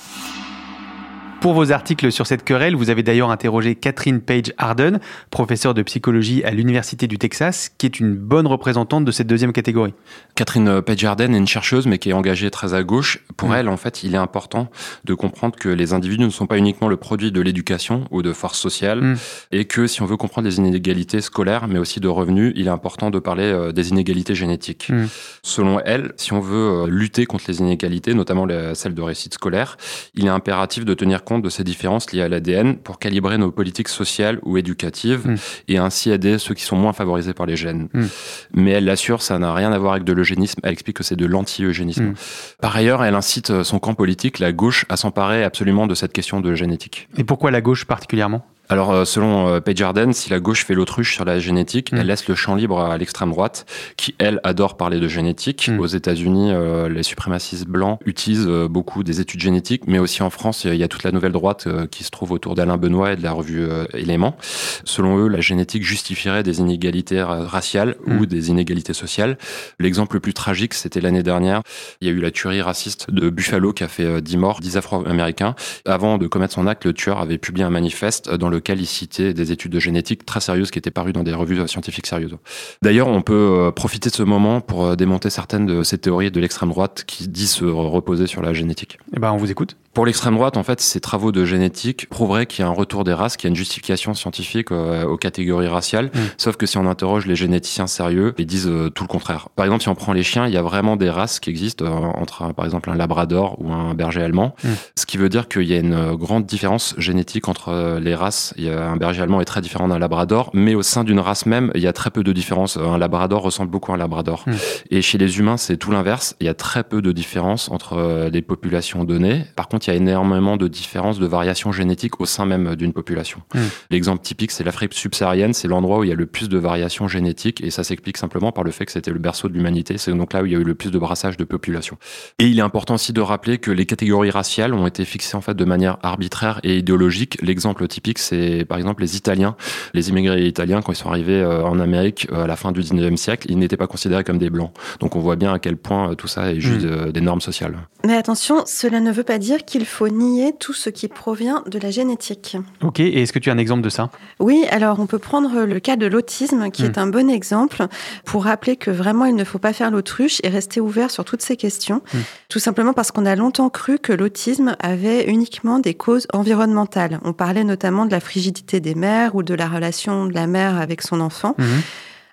Pour 1.41 1.55
vos 1.55 1.73
articles 1.73 2.13
sur 2.13 2.27
cette 2.27 2.45
querelle, 2.45 2.77
vous 2.77 2.91
avez 2.91 3.03
d'ailleurs 3.03 3.31
interrogé 3.31 3.75
Catherine 3.75 4.21
Page 4.21 4.53
Harden, 4.59 5.01
professeure 5.31 5.73
de 5.73 5.81
psychologie 5.81 6.45
à 6.45 6.51
l'Université 6.51 7.07
du 7.07 7.17
Texas, 7.17 7.71
qui 7.79 7.87
est 7.87 7.99
une 7.99 8.15
bonne 8.15 8.47
représentante 8.47 9.07
de 9.07 9.11
cette 9.11 9.27
deuxième 9.27 9.55
catégorie. 9.55 9.95
Catherine 10.35 10.83
Page 10.83 11.03
Harden 11.03 11.33
est 11.33 11.39
une 11.39 11.49
chercheuse, 11.49 11.87
mais 11.87 11.97
qui 11.97 12.11
est 12.11 12.13
engagée 12.13 12.51
très 12.51 12.75
à 12.75 12.83
gauche. 12.83 13.21
Pour 13.39 13.49
mm. 13.49 13.55
elle, 13.55 13.69
en 13.71 13.79
fait, 13.79 14.05
il 14.05 14.15
est 14.15 14.19
important 14.19 14.69
de 15.05 15.15
comprendre 15.15 15.57
que 15.57 15.71
les 15.71 15.95
individus 15.95 16.23
ne 16.23 16.29
sont 16.29 16.47
pas 16.47 16.59
uniquement 16.59 16.89
le 16.89 16.99
produit 16.99 17.33
de 17.33 17.41
l'éducation 17.41 18.05
ou 18.11 18.21
de 18.21 18.35
forces 18.35 18.59
sociales, 18.59 19.01
mm. 19.01 19.17
et 19.53 19.65
que 19.65 19.87
si 19.87 20.03
on 20.03 20.07
veut 20.07 20.19
comprendre 20.19 20.47
les 20.47 20.59
inégalités 20.59 21.23
scolaires, 21.23 21.69
mais 21.69 21.79
aussi 21.79 22.01
de 22.01 22.09
revenus, 22.09 22.53
il 22.55 22.67
est 22.67 22.71
important 22.71 23.09
de 23.09 23.19
parler 23.19 23.45
euh, 23.45 23.73
des 23.73 23.89
inégalités 23.89 24.35
génétiques. 24.35 24.91
Mm. 24.91 25.07
Selon 25.43 25.81
elle, 25.81 26.13
si 26.17 26.35
on 26.35 26.41
veut 26.41 26.83
euh, 26.83 26.87
lutter 26.87 27.25
contre 27.25 27.45
les 27.49 27.61
inégalités, 27.61 28.13
notamment 28.13 28.47
celles 28.75 28.95
de 28.95 29.03
réussite 29.03 29.35
scolaire, 29.35 29.79
il 30.15 30.27
est 30.27 30.31
impératif 30.31 30.85
de 30.85 30.93
tenir 30.93 31.25
compte 31.25 31.30
de 31.39 31.49
ces 31.49 31.65
différences 31.65 32.13
liées 32.13 32.23
à 32.23 32.29
l'ADN 32.29 32.77
pour 32.77 32.99
calibrer 32.99 33.39
nos 33.39 33.51
politiques 33.51 33.89
sociales 33.89 34.39
ou 34.43 34.57
éducatives 34.57 35.27
hmm. 35.27 35.37
et 35.69 35.79
ainsi 35.79 36.11
aider 36.11 36.39
ceux 36.39 36.55
qui 36.55 36.65
sont 36.65 36.77
moins 36.77 36.93
favorisés 36.93 37.35
par 37.35 37.47
les 37.47 37.57
gènes. 37.57 37.89
Hmm. 37.93 38.07
Mais 38.55 38.73
elle 38.73 38.85
l'assure, 38.85 39.23
ça 39.23 39.39
n'a 39.39 39.55
rien 39.55 39.73
à 39.73 39.79
voir 39.79 39.93
avec 39.93 40.05
de 40.05 40.13
l'eugénisme, 40.13 40.61
elle 40.63 40.73
explique 40.73 40.97
que 40.97 41.05
c'est 41.05 41.17
de 41.17 41.27
l'anti-eugénisme. 41.27 42.11
Hmm. 42.11 42.15
Par 42.61 42.77
ailleurs, 42.77 43.05
elle 43.05 43.15
incite 43.15 43.63
son 43.63 43.79
camp 43.79 43.95
politique, 43.95 44.39
la 44.39 44.53
gauche, 44.53 44.85
à 44.89 44.97
s'emparer 44.97 45.45
absolument 45.45 45.87
de 45.87 45.95
cette 45.95 46.13
question 46.13 46.41
de 46.41 46.55
génétique. 46.55 47.09
Et 47.17 47.25
pourquoi 47.25 47.51
la 47.51 47.61
gauche 47.61 47.85
particulièrement? 47.85 48.45
Alors, 48.71 48.93
euh, 48.93 49.05
selon 49.05 49.49
euh, 49.49 49.61
Page 49.61 49.83
Arden, 49.83 50.13
si 50.13 50.31
la 50.31 50.39
gauche 50.39 50.65
fait 50.65 50.75
l'autruche 50.75 51.13
sur 51.13 51.25
la 51.25 51.41
génétique, 51.41 51.91
mm. 51.91 51.97
elle 51.97 52.07
laisse 52.07 52.29
le 52.29 52.37
champ 52.37 52.55
libre 52.55 52.81
à 52.81 52.97
l'extrême 52.97 53.31
droite, 53.31 53.67
qui, 53.97 54.15
elle, 54.19 54.39
adore 54.45 54.77
parler 54.77 55.01
de 55.01 55.09
génétique. 55.09 55.69
Mm. 55.69 55.81
Aux 55.81 55.87
États-Unis, 55.87 56.53
euh, 56.53 56.89
les 56.89 57.03
suprémacistes 57.03 57.67
blancs 57.67 57.99
utilisent 58.07 58.47
beaucoup 58.47 59.03
des 59.03 59.21
études 59.21 59.41
génétiques, 59.41 59.89
mais 59.89 59.99
aussi 59.99 60.23
en 60.23 60.31
France, 60.31 60.67
il 60.67 60.77
y 60.77 60.85
a 60.85 60.89
toute 60.89 61.03
la 61.03 61.11
nouvelle 61.11 61.33
droite 61.33 61.67
qui 61.91 62.05
se 62.05 62.11
trouve 62.11 62.31
autour 62.31 62.55
d'Alain 62.55 62.77
Benoît 62.77 63.13
et 63.13 63.17
de 63.17 63.25
la 63.25 63.33
revue 63.33 63.67
Éléments. 63.93 64.37
Selon 64.85 65.19
eux, 65.19 65.27
la 65.27 65.41
génétique 65.41 65.83
justifierait 65.83 66.45
des 66.45 66.61
inégalités 66.61 67.23
raciales 67.23 67.97
mm. 68.07 68.19
ou 68.19 68.27
des 68.27 68.51
inégalités 68.51 68.95
sociales. 68.95 69.37
L'exemple 69.81 70.17
le 70.17 70.21
plus 70.21 70.35
tragique, 70.35 70.75
c'était 70.75 71.01
l'année 71.01 71.25
dernière. 71.25 71.63
Il 72.01 72.07
y 72.07 72.11
a 72.11 72.15
eu 72.15 72.21
la 72.21 72.31
tuerie 72.31 72.63
raciste 72.63 73.11
de 73.11 73.31
Buffalo 73.31 73.73
qui 73.73 73.83
a 73.83 73.89
fait 73.89 74.23
10 74.23 74.37
morts, 74.37 74.61
10 74.61 74.77
Afro-Américains. 74.77 75.57
Avant 75.87 76.19
de 76.19 76.29
commettre 76.29 76.55
son 76.55 76.69
acte, 76.69 76.85
le 76.85 76.93
tueur 76.93 77.21
avait 77.21 77.39
publié 77.39 77.65
un 77.65 77.71
manifeste 77.71 78.33
dans 78.33 78.49
le 78.49 78.60
citait 78.85 79.35
des 79.35 79.53
études 79.53 79.73
de 79.73 79.81
génétique 79.81 80.25
très 80.25 80.41
sérieuses 80.41 80.71
qui 80.71 80.79
étaient 80.79 80.91
parues 80.91 81.13
dans 81.13 81.23
des 81.23 81.35
revues 81.35 81.67
scientifiques 81.69 82.07
sérieuses. 82.07 82.37
D'ailleurs, 82.83 83.09
on 83.09 83.23
peut 83.23 83.35
euh, 83.35 83.71
profiter 83.71 84.11
de 84.11 84.15
ce 84.15 84.23
moment 84.23 84.61
pour 84.61 84.85
euh, 84.85 84.97
démonter 84.97 85.31
certaines 85.31 85.67
de 85.67 85.83
ces 85.83 85.99
théories 85.99 86.31
de 86.31 86.41
l'extrême 86.41 86.71
droite 86.71 87.05
qui 87.07 87.29
disent 87.29 87.53
se 87.53 87.65
reposer 87.65 88.27
sur 88.27 88.43
la 88.43 88.53
génétique. 88.53 88.99
Eh 89.17 89.21
ben, 89.21 89.33
on 89.33 89.37
vous 89.37 89.51
écoute. 89.51 89.77
Pour 89.95 90.07
l'extrême 90.07 90.35
droite, 90.35 90.57
en 90.57 90.63
fait, 90.63 90.81
ces 90.81 91.01
travaux 91.01 91.33
de 91.33 91.45
génétique 91.45 92.09
prouveraient 92.09 92.47
qu'il 92.47 92.65
y 92.65 92.67
a 92.67 92.71
un 92.71 92.75
retour 92.75 93.05
des 93.05 93.13
races, 93.13 93.37
qu'il 93.37 93.49
y 93.49 93.49
a 93.49 93.51
une 93.51 93.57
justification 93.57 94.15
scientifique 94.15 94.71
euh, 94.71 95.05
aux 95.05 95.17
catégories 95.17 95.69
raciales. 95.69 96.07
Mm. 96.07 96.19
Sauf 96.39 96.57
que 96.57 96.67
si 96.67 96.79
on 96.79 96.87
interroge 96.87 97.27
les 97.27 97.37
généticiens 97.37 97.87
sérieux, 97.87 98.35
ils 98.39 98.47
disent 98.47 98.71
tout 98.95 99.05
le 99.05 99.09
contraire. 99.09 99.49
Par 99.57 99.65
exemple, 99.65 99.83
si 99.83 99.89
on 99.89 99.95
prend 99.95 100.13
les 100.13 100.23
chiens, 100.23 100.47
il 100.47 100.55
y 100.55 100.57
a 100.57 100.63
vraiment 100.63 100.97
des 100.97 101.11
races 101.11 101.41
qui 101.41 101.51
existent 101.51 101.85
entre, 101.87 102.53
par 102.53 102.65
exemple, 102.65 102.91
un 102.91 102.95
labrador 102.95 103.57
ou 103.61 103.73
un 103.73 103.95
berger 103.95 104.23
allemand. 104.23 104.55
Mm. 104.63 104.69
Ce 104.97 105.07
qui 105.07 105.17
veut 105.17 105.29
dire 105.29 105.49
qu'il 105.49 105.65
y 105.65 105.75
a 105.75 105.79
une 105.79 106.15
grande 106.15 106.47
différence 106.47 106.95
génétique 106.99 107.49
entre 107.49 107.99
les 108.01 108.15
races 108.15 108.31
il 108.57 108.65
y 108.65 108.71
a 108.71 108.91
un 108.91 108.97
berger 108.97 109.23
allemand 109.23 109.41
est 109.41 109.45
très 109.45 109.61
différent 109.61 109.89
d'un 109.89 109.99
labrador, 109.99 110.51
mais 110.55 110.75
au 110.75 110.83
sein 110.83 111.05
d'une 111.05 111.21
race 111.21 111.47
même, 111.47 111.71
il 111.75 111.81
y 111.81 111.87
a 111.87 111.93
très 111.93 112.11
peu 112.11 112.23
de 112.23 112.33
différence. 112.33 112.77
Un 112.77 112.99
labrador 112.99 113.43
ressemble 113.43 113.71
beaucoup 113.71 113.93
à 113.93 113.95
un 113.95 113.99
labrador. 113.99 114.45
Hmm. 114.47 114.55
Et 114.91 115.03
chez 115.03 115.19
les 115.19 115.39
humains, 115.39 115.57
c'est 115.57 115.77
tout 115.77 115.91
l'inverse. 115.91 116.37
Il 116.41 116.47
y 116.47 116.49
a 116.49 116.55
très 116.55 116.85
peu 116.85 117.03
de 117.03 117.13
différence 117.13 117.71
entre 117.71 117.95
euh, 117.95 118.31
les 118.31 118.43
populations 118.43 119.05
données. 119.05 119.45
Par 119.57 119.69
contre, 119.69 119.80
il 119.87 119.91
y 119.91 119.93
a 119.93 119.97
énormément 119.97 120.57
de 120.57 120.69
différences, 120.69 121.19
de 121.19 121.27
variations 121.27 121.73
génétiques 121.73 122.21
au 122.21 122.27
sein 122.27 122.47
même 122.47 122.77
d'une 122.77 122.93
population. 122.93 123.43
Hmm. 123.55 123.61
L'exemple 123.91 124.23
typique, 124.23 124.51
c'est 124.51 124.65
l'Afrique 124.65 124.95
subsaharienne. 124.95 125.55
C'est 125.55 125.69
l'endroit 125.69 125.99
où 125.99 126.05
il 126.05 126.11
y 126.11 126.13
a 126.13 126.17
le 126.17 126.27
plus 126.27 126.49
de 126.49 126.59
variations 126.59 127.09
génétiques 127.09 127.63
et 127.63 127.71
ça 127.71 127.85
s'explique 127.85 128.17
simplement 128.17 128.53
par 128.53 128.65
le 128.65 128.71
fait 128.71 128.87
que 128.87 128.93
c'était 128.93 129.11
le 129.11 129.19
berceau 129.19 129.49
de 129.49 129.55
l'humanité. 129.55 129.99
C'est 129.99 130.13
donc 130.13 130.33
là 130.33 130.43
où 130.43 130.47
il 130.47 130.53
y 130.53 130.57
a 130.57 130.59
eu 130.59 130.65
le 130.65 130.75
plus 130.75 130.91
de 130.91 130.99
brassage 130.99 131.37
de 131.37 131.45
population. 131.45 131.97
Et 132.39 132.47
il 132.47 132.59
est 132.59 132.63
important 132.63 132.95
aussi 132.95 133.13
de 133.13 133.21
rappeler 133.21 133.59
que 133.59 133.71
les 133.71 133.87
catégories 133.87 134.31
raciales 134.31 134.75
ont 134.75 134.87
été 134.87 135.05
fixées 135.05 135.37
en 135.37 135.41
fait 135.41 135.55
de 135.55 135.65
manière 135.65 135.99
arbitraire 136.03 136.61
et 136.63 136.79
idéologique. 136.79 137.39
L'exemple 137.43 137.87
typique, 137.89 138.19
c'est 138.19 138.65
par 138.65 138.79
exemple 138.79 139.03
les 139.03 139.17
Italiens, 139.17 139.57
les 139.95 140.09
immigrés 140.09 140.47
italiens 140.47 140.83
quand 140.83 140.93
ils 140.93 140.97
sont 140.97 141.09
arrivés 141.09 141.41
euh, 141.41 141.65
en 141.65 141.81
Amérique 141.81 142.29
euh, 142.33 142.45
à 142.45 142.47
la 142.47 142.57
fin 142.57 142.73
du 142.73 142.81
19e 142.81 143.17
siècle, 143.17 143.47
ils 143.51 143.59
n'étaient 143.59 143.77
pas 143.77 143.87
considérés 143.87 144.25
comme 144.25 144.39
des 144.39 144.51
blancs. 144.51 144.73
Donc 145.01 145.17
on 145.17 145.21
voit 145.21 145.37
bien 145.37 145.53
à 145.53 145.59
quel 145.59 145.77
point 145.77 146.11
euh, 146.11 146.15
tout 146.15 146.29
ça 146.29 146.53
est 146.53 146.61
juste 146.61 146.87
hmm. 146.87 147.13
des 147.13 147.21
normes 147.21 147.41
sociales. 147.41 147.77
Mais 148.05 148.15
attention, 148.17 148.63
cela 148.67 149.01
ne 149.01 149.13
veut 149.13 149.25
pas 149.25 149.39
dire 149.39 149.65
qu'il 149.71 149.87
faut 149.87 150.09
nier 150.09 150.53
tout 150.59 150.73
ce 150.73 150.91
qui 150.91 151.07
provient 151.07 151.63
de 151.67 151.79
la 151.79 151.93
génétique. 151.93 152.57
Ok, 152.83 152.99
et 152.99 153.23
est-ce 153.23 153.33
que 153.33 153.39
tu 153.39 153.51
as 153.51 153.53
un 153.53 153.59
exemple 153.59 153.83
de 153.83 153.89
ça? 153.89 154.11
Oui, 154.41 154.65
alors 154.69 154.99
on 154.99 155.07
peut 155.07 155.21
prendre 155.21 155.63
le 155.63 155.79
cas 155.79 155.95
de 155.95 156.07
l'autisme 156.07 156.71
qui 156.71 156.83
est 156.83 156.97
hmm. 156.97 157.01
un 157.01 157.07
bon 157.07 157.31
exemple 157.31 157.87
pour 158.25 158.45
rappeler 158.45 158.75
que 158.75 158.91
vraiment 158.91 159.27
il 159.27 159.37
ne 159.37 159.45
faut 159.45 159.61
pas 159.61 159.73
faire 159.73 159.93
l'autruche 159.93 160.41
et 160.43 160.49
rester 160.49 160.81
ouvert 160.81 161.13
sur 161.13 161.25
toutes 161.25 161.43
ces 161.43 161.57
questions. 161.57 162.03
Hmm. 162.13 162.19
Tout 162.49 162.59
simplement 162.59 162.93
parce 162.93 163.13
qu'on 163.13 163.27
a 163.27 163.37
longtemps 163.37 163.71
cru 163.71 164.01
que 164.01 164.13
l'autisme 164.13 164.75
avait 164.81 165.27
uniquement 165.27 165.79
des 165.79 165.95
causes 165.95 166.27
environnementales. 166.33 167.21
On 167.25 167.33
parlait 167.33 167.63
notamment 167.63 168.07
de 168.07 168.11
la 168.11 168.21
frigidité 168.21 168.81
des 168.81 168.97
mères 168.97 169.37
ou 169.37 169.45
de 169.45 169.55
la 169.55 169.69
relation 169.69 170.27
de 170.27 170.35
la 170.35 170.49
mère 170.49 170.81
avec 170.81 171.01
son 171.01 171.21
enfant. 171.21 171.55
Mhm. 171.59 171.83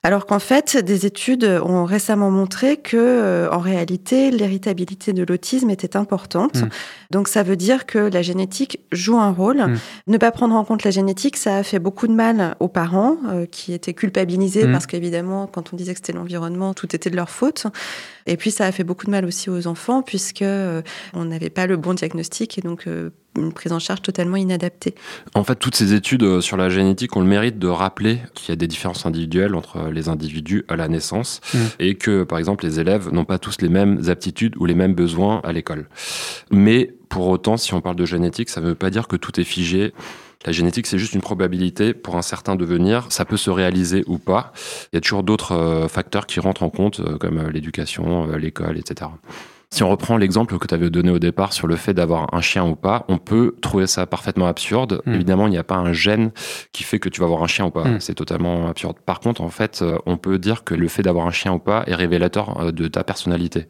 Alors 0.07 0.25
qu'en 0.25 0.39
fait, 0.39 0.77
des 0.77 1.05
études 1.05 1.43
ont 1.43 1.83
récemment 1.83 2.31
montré 2.31 2.77
que, 2.77 2.95
euh, 2.95 3.49
en 3.51 3.59
réalité, 3.59 4.31
l'héritabilité 4.31 5.11
de 5.11 5.25
l'autisme 5.25 5.69
était 5.69 5.97
importante. 5.97 6.61
Mhm. 6.61 6.69
Donc, 7.11 7.27
ça 7.27 7.43
veut 7.43 7.57
dire 7.57 7.85
que 7.85 7.97
la 7.97 8.21
génétique 8.21 8.79
joue 8.93 9.17
un 9.17 9.31
rôle. 9.31 9.57
Mhm. 9.57 9.77
Ne 10.07 10.17
pas 10.17 10.31
prendre 10.31 10.55
en 10.55 10.63
compte 10.63 10.85
la 10.85 10.91
génétique, 10.91 11.35
ça 11.35 11.57
a 11.57 11.63
fait 11.63 11.79
beaucoup 11.79 12.07
de 12.07 12.13
mal 12.13 12.55
aux 12.61 12.69
parents 12.69 13.17
euh, 13.27 13.45
qui 13.47 13.73
étaient 13.73 13.93
culpabilisés 13.93 14.65
parce 14.71 14.85
qu'évidemment, 14.85 15.45
quand 15.45 15.73
on 15.73 15.75
disait 15.75 15.91
que 15.91 15.99
c'était 15.99 16.17
l'environnement, 16.17 16.73
tout 16.73 16.95
était 16.95 17.09
de 17.09 17.17
leur 17.17 17.29
faute. 17.29 17.67
Et 18.27 18.37
puis 18.37 18.51
ça 18.51 18.65
a 18.65 18.71
fait 18.71 18.83
beaucoup 18.83 19.05
de 19.05 19.11
mal 19.11 19.25
aussi 19.25 19.49
aux 19.49 19.67
enfants 19.67 20.03
puisque 20.03 20.41
euh, 20.41 20.81
on 21.13 21.25
n'avait 21.25 21.49
pas 21.49 21.65
le 21.65 21.77
bon 21.77 21.93
diagnostic 21.93 22.57
et 22.57 22.61
donc 22.61 22.87
euh, 22.87 23.09
une 23.37 23.53
prise 23.53 23.71
en 23.71 23.79
charge 23.79 24.01
totalement 24.01 24.37
inadaptée. 24.37 24.95
En 25.33 25.43
fait, 25.43 25.55
toutes 25.55 25.75
ces 25.75 25.93
études 25.93 26.23
euh, 26.23 26.41
sur 26.41 26.57
la 26.57 26.69
génétique 26.69 27.15
ont 27.15 27.21
le 27.21 27.27
mérite 27.27 27.59
de 27.59 27.67
rappeler 27.67 28.19
qu'il 28.33 28.49
y 28.49 28.51
a 28.51 28.55
des 28.55 28.67
différences 28.67 29.05
individuelles 29.05 29.55
entre 29.55 29.89
les 29.89 30.09
individus 30.09 30.65
à 30.67 30.75
la 30.75 30.87
naissance 30.87 31.41
mmh. 31.53 31.57
et 31.79 31.95
que, 31.95 32.23
par 32.23 32.39
exemple, 32.39 32.65
les 32.65 32.79
élèves 32.79 33.11
n'ont 33.11 33.25
pas 33.25 33.39
tous 33.39 33.61
les 33.61 33.69
mêmes 33.69 34.01
aptitudes 34.07 34.55
ou 34.57 34.65
les 34.65 34.75
mêmes 34.75 34.93
besoins 34.93 35.41
à 35.43 35.53
l'école. 35.53 35.87
Mais 36.51 36.93
pour 37.09 37.27
autant, 37.27 37.57
si 37.57 37.73
on 37.73 37.81
parle 37.81 37.95
de 37.95 38.05
génétique, 38.05 38.49
ça 38.49 38.61
ne 38.61 38.67
veut 38.67 38.75
pas 38.75 38.89
dire 38.89 39.07
que 39.07 39.15
tout 39.15 39.39
est 39.39 39.45
figé. 39.45 39.93
La 40.45 40.51
génétique, 40.51 40.87
c'est 40.87 40.99
juste 40.99 41.13
une 41.13 41.21
probabilité 41.21 41.93
pour 41.93 42.15
un 42.15 42.21
certain 42.21 42.55
devenir. 42.55 43.07
Ça 43.09 43.25
peut 43.25 43.37
se 43.37 43.49
réaliser 43.49 44.03
ou 44.07 44.17
pas. 44.17 44.53
Il 44.93 44.95
y 44.95 44.97
a 44.97 45.01
toujours 45.01 45.23
d'autres 45.23 45.53
euh, 45.53 45.87
facteurs 45.87 46.27
qui 46.27 46.39
rentrent 46.39 46.63
en 46.63 46.69
compte, 46.69 46.99
euh, 46.99 47.17
comme 47.17 47.39
euh, 47.39 47.51
l'éducation, 47.51 48.27
l'école, 48.37 48.77
etc. 48.77 49.09
Si 49.69 49.83
on 49.83 49.89
reprend 49.89 50.15
l'exemple 50.15 50.57
que 50.57 50.65
tu 50.65 50.73
avais 50.73 50.89
donné 50.89 51.11
au 51.11 51.19
départ 51.19 51.51
sur 51.51 51.67
le 51.67 51.75
fait 51.75 51.93
d'avoir 51.93 52.33
un 52.33 52.39
chien 52.39 52.65
ou 52.65 52.75
pas, 52.75 53.03
on 53.09 53.17
peut 53.17 53.55
trouver 53.61 53.85
ça 53.85 54.05
parfaitement 54.05 54.47
absurde. 54.47 55.01
Mm. 55.05 55.13
Évidemment, 55.13 55.47
il 55.47 55.51
n'y 55.51 55.57
a 55.57 55.63
pas 55.63 55.75
un 55.75 55.91
gène 55.91 56.31
qui 56.71 56.83
fait 56.83 56.99
que 56.99 57.09
tu 57.09 57.19
vas 57.19 57.25
avoir 57.25 57.43
un 57.43 57.47
chien 57.47 57.65
ou 57.65 57.71
pas. 57.71 57.83
Mm. 57.83 57.99
C'est 57.99 58.15
totalement 58.15 58.69
absurde. 58.69 58.95
Par 59.05 59.19
contre, 59.19 59.41
en 59.41 59.49
fait, 59.49 59.81
euh, 59.81 59.97
on 60.05 60.15
peut 60.15 60.39
dire 60.39 60.63
que 60.63 60.73
le 60.73 60.87
fait 60.87 61.03
d'avoir 61.03 61.27
un 61.27 61.31
chien 61.31 61.51
ou 61.51 61.59
pas 61.59 61.83
est 61.85 61.95
révélateur 61.95 62.61
euh, 62.61 62.71
de 62.71 62.87
ta 62.87 63.03
personnalité. 63.03 63.67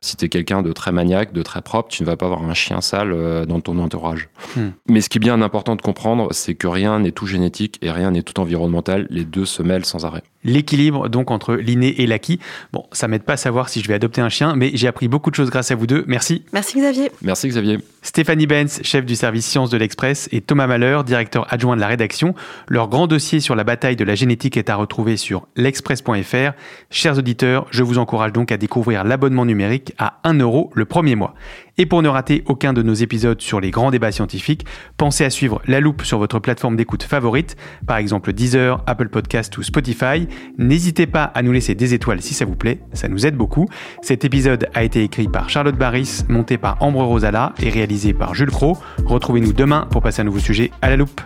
Si 0.00 0.16
tu 0.16 0.24
es 0.24 0.28
quelqu'un 0.28 0.62
de 0.62 0.72
très 0.72 0.90
maniaque, 0.90 1.32
de 1.32 1.42
très 1.42 1.62
propre, 1.62 1.90
tu 1.90 2.02
ne 2.02 2.06
vas 2.06 2.16
pas 2.16 2.26
avoir 2.26 2.42
un 2.42 2.54
chien 2.54 2.80
sale 2.80 3.12
euh, 3.12 3.46
dans 3.46 3.60
ton 3.60 3.78
entourage. 3.78 4.28
Mm. 4.56 4.60
Mais 4.88 5.00
ce 5.00 5.08
qui 5.08 5.18
est 5.18 5.20
bien 5.20 5.40
important 5.42 5.76
de 5.76 5.82
comprendre, 5.82 6.28
c'est 6.32 6.56
que 6.56 6.66
rien 6.66 6.98
n'est 6.98 7.12
tout 7.12 7.26
génétique 7.26 7.78
et 7.82 7.92
rien 7.92 8.10
n'est 8.10 8.22
tout 8.22 8.40
environnemental. 8.40 9.06
Les 9.10 9.24
deux 9.24 9.44
se 9.44 9.62
mêlent 9.62 9.86
sans 9.86 10.04
arrêt. 10.04 10.24
L'équilibre 10.42 11.08
donc 11.08 11.30
entre 11.30 11.54
l'inné 11.54 12.00
et 12.00 12.06
l'acquis. 12.06 12.38
Bon, 12.72 12.84
ça 12.92 13.08
m'aide 13.08 13.22
pas 13.22 13.34
à 13.34 13.36
savoir 13.36 13.68
si 13.68 13.80
je 13.80 13.88
vais 13.88 13.94
adopter 13.94 14.20
un 14.20 14.28
chien, 14.28 14.54
mais 14.54 14.70
j'ai 14.74 14.86
appris 14.86 15.08
beaucoup 15.08 15.30
de 15.36 15.44
choses 15.44 15.50
grâce 15.50 15.70
à 15.70 15.74
vous 15.74 15.86
deux. 15.86 16.04
Merci. 16.06 16.42
Merci 16.52 16.78
Xavier. 16.78 17.10
Merci 17.22 17.48
Xavier. 17.48 17.78
Stéphanie 18.02 18.46
Benz, 18.46 18.80
chef 18.82 19.04
du 19.04 19.16
service 19.16 19.44
sciences 19.44 19.68
de 19.68 19.76
l'Express, 19.76 20.28
et 20.32 20.40
Thomas 20.40 20.66
Malheur, 20.66 21.04
directeur 21.04 21.52
adjoint 21.52 21.76
de 21.76 21.80
la 21.80 21.88
rédaction. 21.88 22.34
Leur 22.68 22.88
grand 22.88 23.06
dossier 23.06 23.40
sur 23.40 23.54
la 23.54 23.64
bataille 23.64 23.96
de 23.96 24.04
la 24.04 24.14
génétique 24.14 24.56
est 24.56 24.70
à 24.70 24.76
retrouver 24.76 25.16
sur 25.16 25.46
l'express.fr. 25.56 26.52
Chers 26.90 27.18
auditeurs, 27.18 27.66
je 27.70 27.82
vous 27.82 27.98
encourage 27.98 28.32
donc 28.32 28.50
à 28.52 28.56
découvrir 28.56 29.04
l'abonnement 29.04 29.44
numérique 29.44 29.92
à 29.98 30.20
1 30.24 30.34
euro 30.38 30.70
le 30.74 30.84
premier 30.84 31.16
mois. 31.16 31.34
Et 31.78 31.86
pour 31.86 32.02
ne 32.02 32.08
rater 32.08 32.42
aucun 32.46 32.72
de 32.72 32.82
nos 32.82 32.94
épisodes 32.94 33.40
sur 33.40 33.60
les 33.60 33.70
grands 33.70 33.90
débats 33.90 34.12
scientifiques, 34.12 34.64
pensez 34.96 35.24
à 35.24 35.30
suivre 35.30 35.60
La 35.66 35.80
Loupe 35.80 36.02
sur 36.02 36.18
votre 36.18 36.38
plateforme 36.38 36.76
d'écoute 36.76 37.02
favorite, 37.02 37.56
par 37.86 37.98
exemple 37.98 38.32
Deezer, 38.32 38.82
Apple 38.86 39.08
Podcast 39.08 39.56
ou 39.58 39.62
Spotify. 39.62 40.26
N'hésitez 40.56 41.06
pas 41.06 41.24
à 41.24 41.42
nous 41.42 41.52
laisser 41.52 41.74
des 41.74 41.92
étoiles 41.92 42.22
si 42.22 42.34
ça 42.34 42.46
vous 42.46 42.56
plaît, 42.56 42.80
ça 42.92 43.08
nous 43.08 43.26
aide 43.26 43.36
beaucoup. 43.36 43.66
Cet 44.00 44.24
épisode 44.24 44.68
a 44.74 44.84
été 44.84 45.02
écrit 45.02 45.28
par 45.28 45.50
Charlotte 45.50 45.76
Barris, 45.76 46.22
monté 46.28 46.56
par 46.56 46.82
Ambre 46.82 47.02
Rosala 47.02 47.52
et 47.62 47.68
réalisé 47.68 48.14
par 48.14 48.34
Jules 48.34 48.50
Cro. 48.50 48.78
Retrouvez-nous 49.04 49.52
demain 49.52 49.86
pour 49.90 50.02
passer 50.02 50.22
un 50.22 50.24
nouveau 50.24 50.38
sujet 50.38 50.70
à 50.80 50.88
La 50.88 50.96
Loupe. 50.96 51.20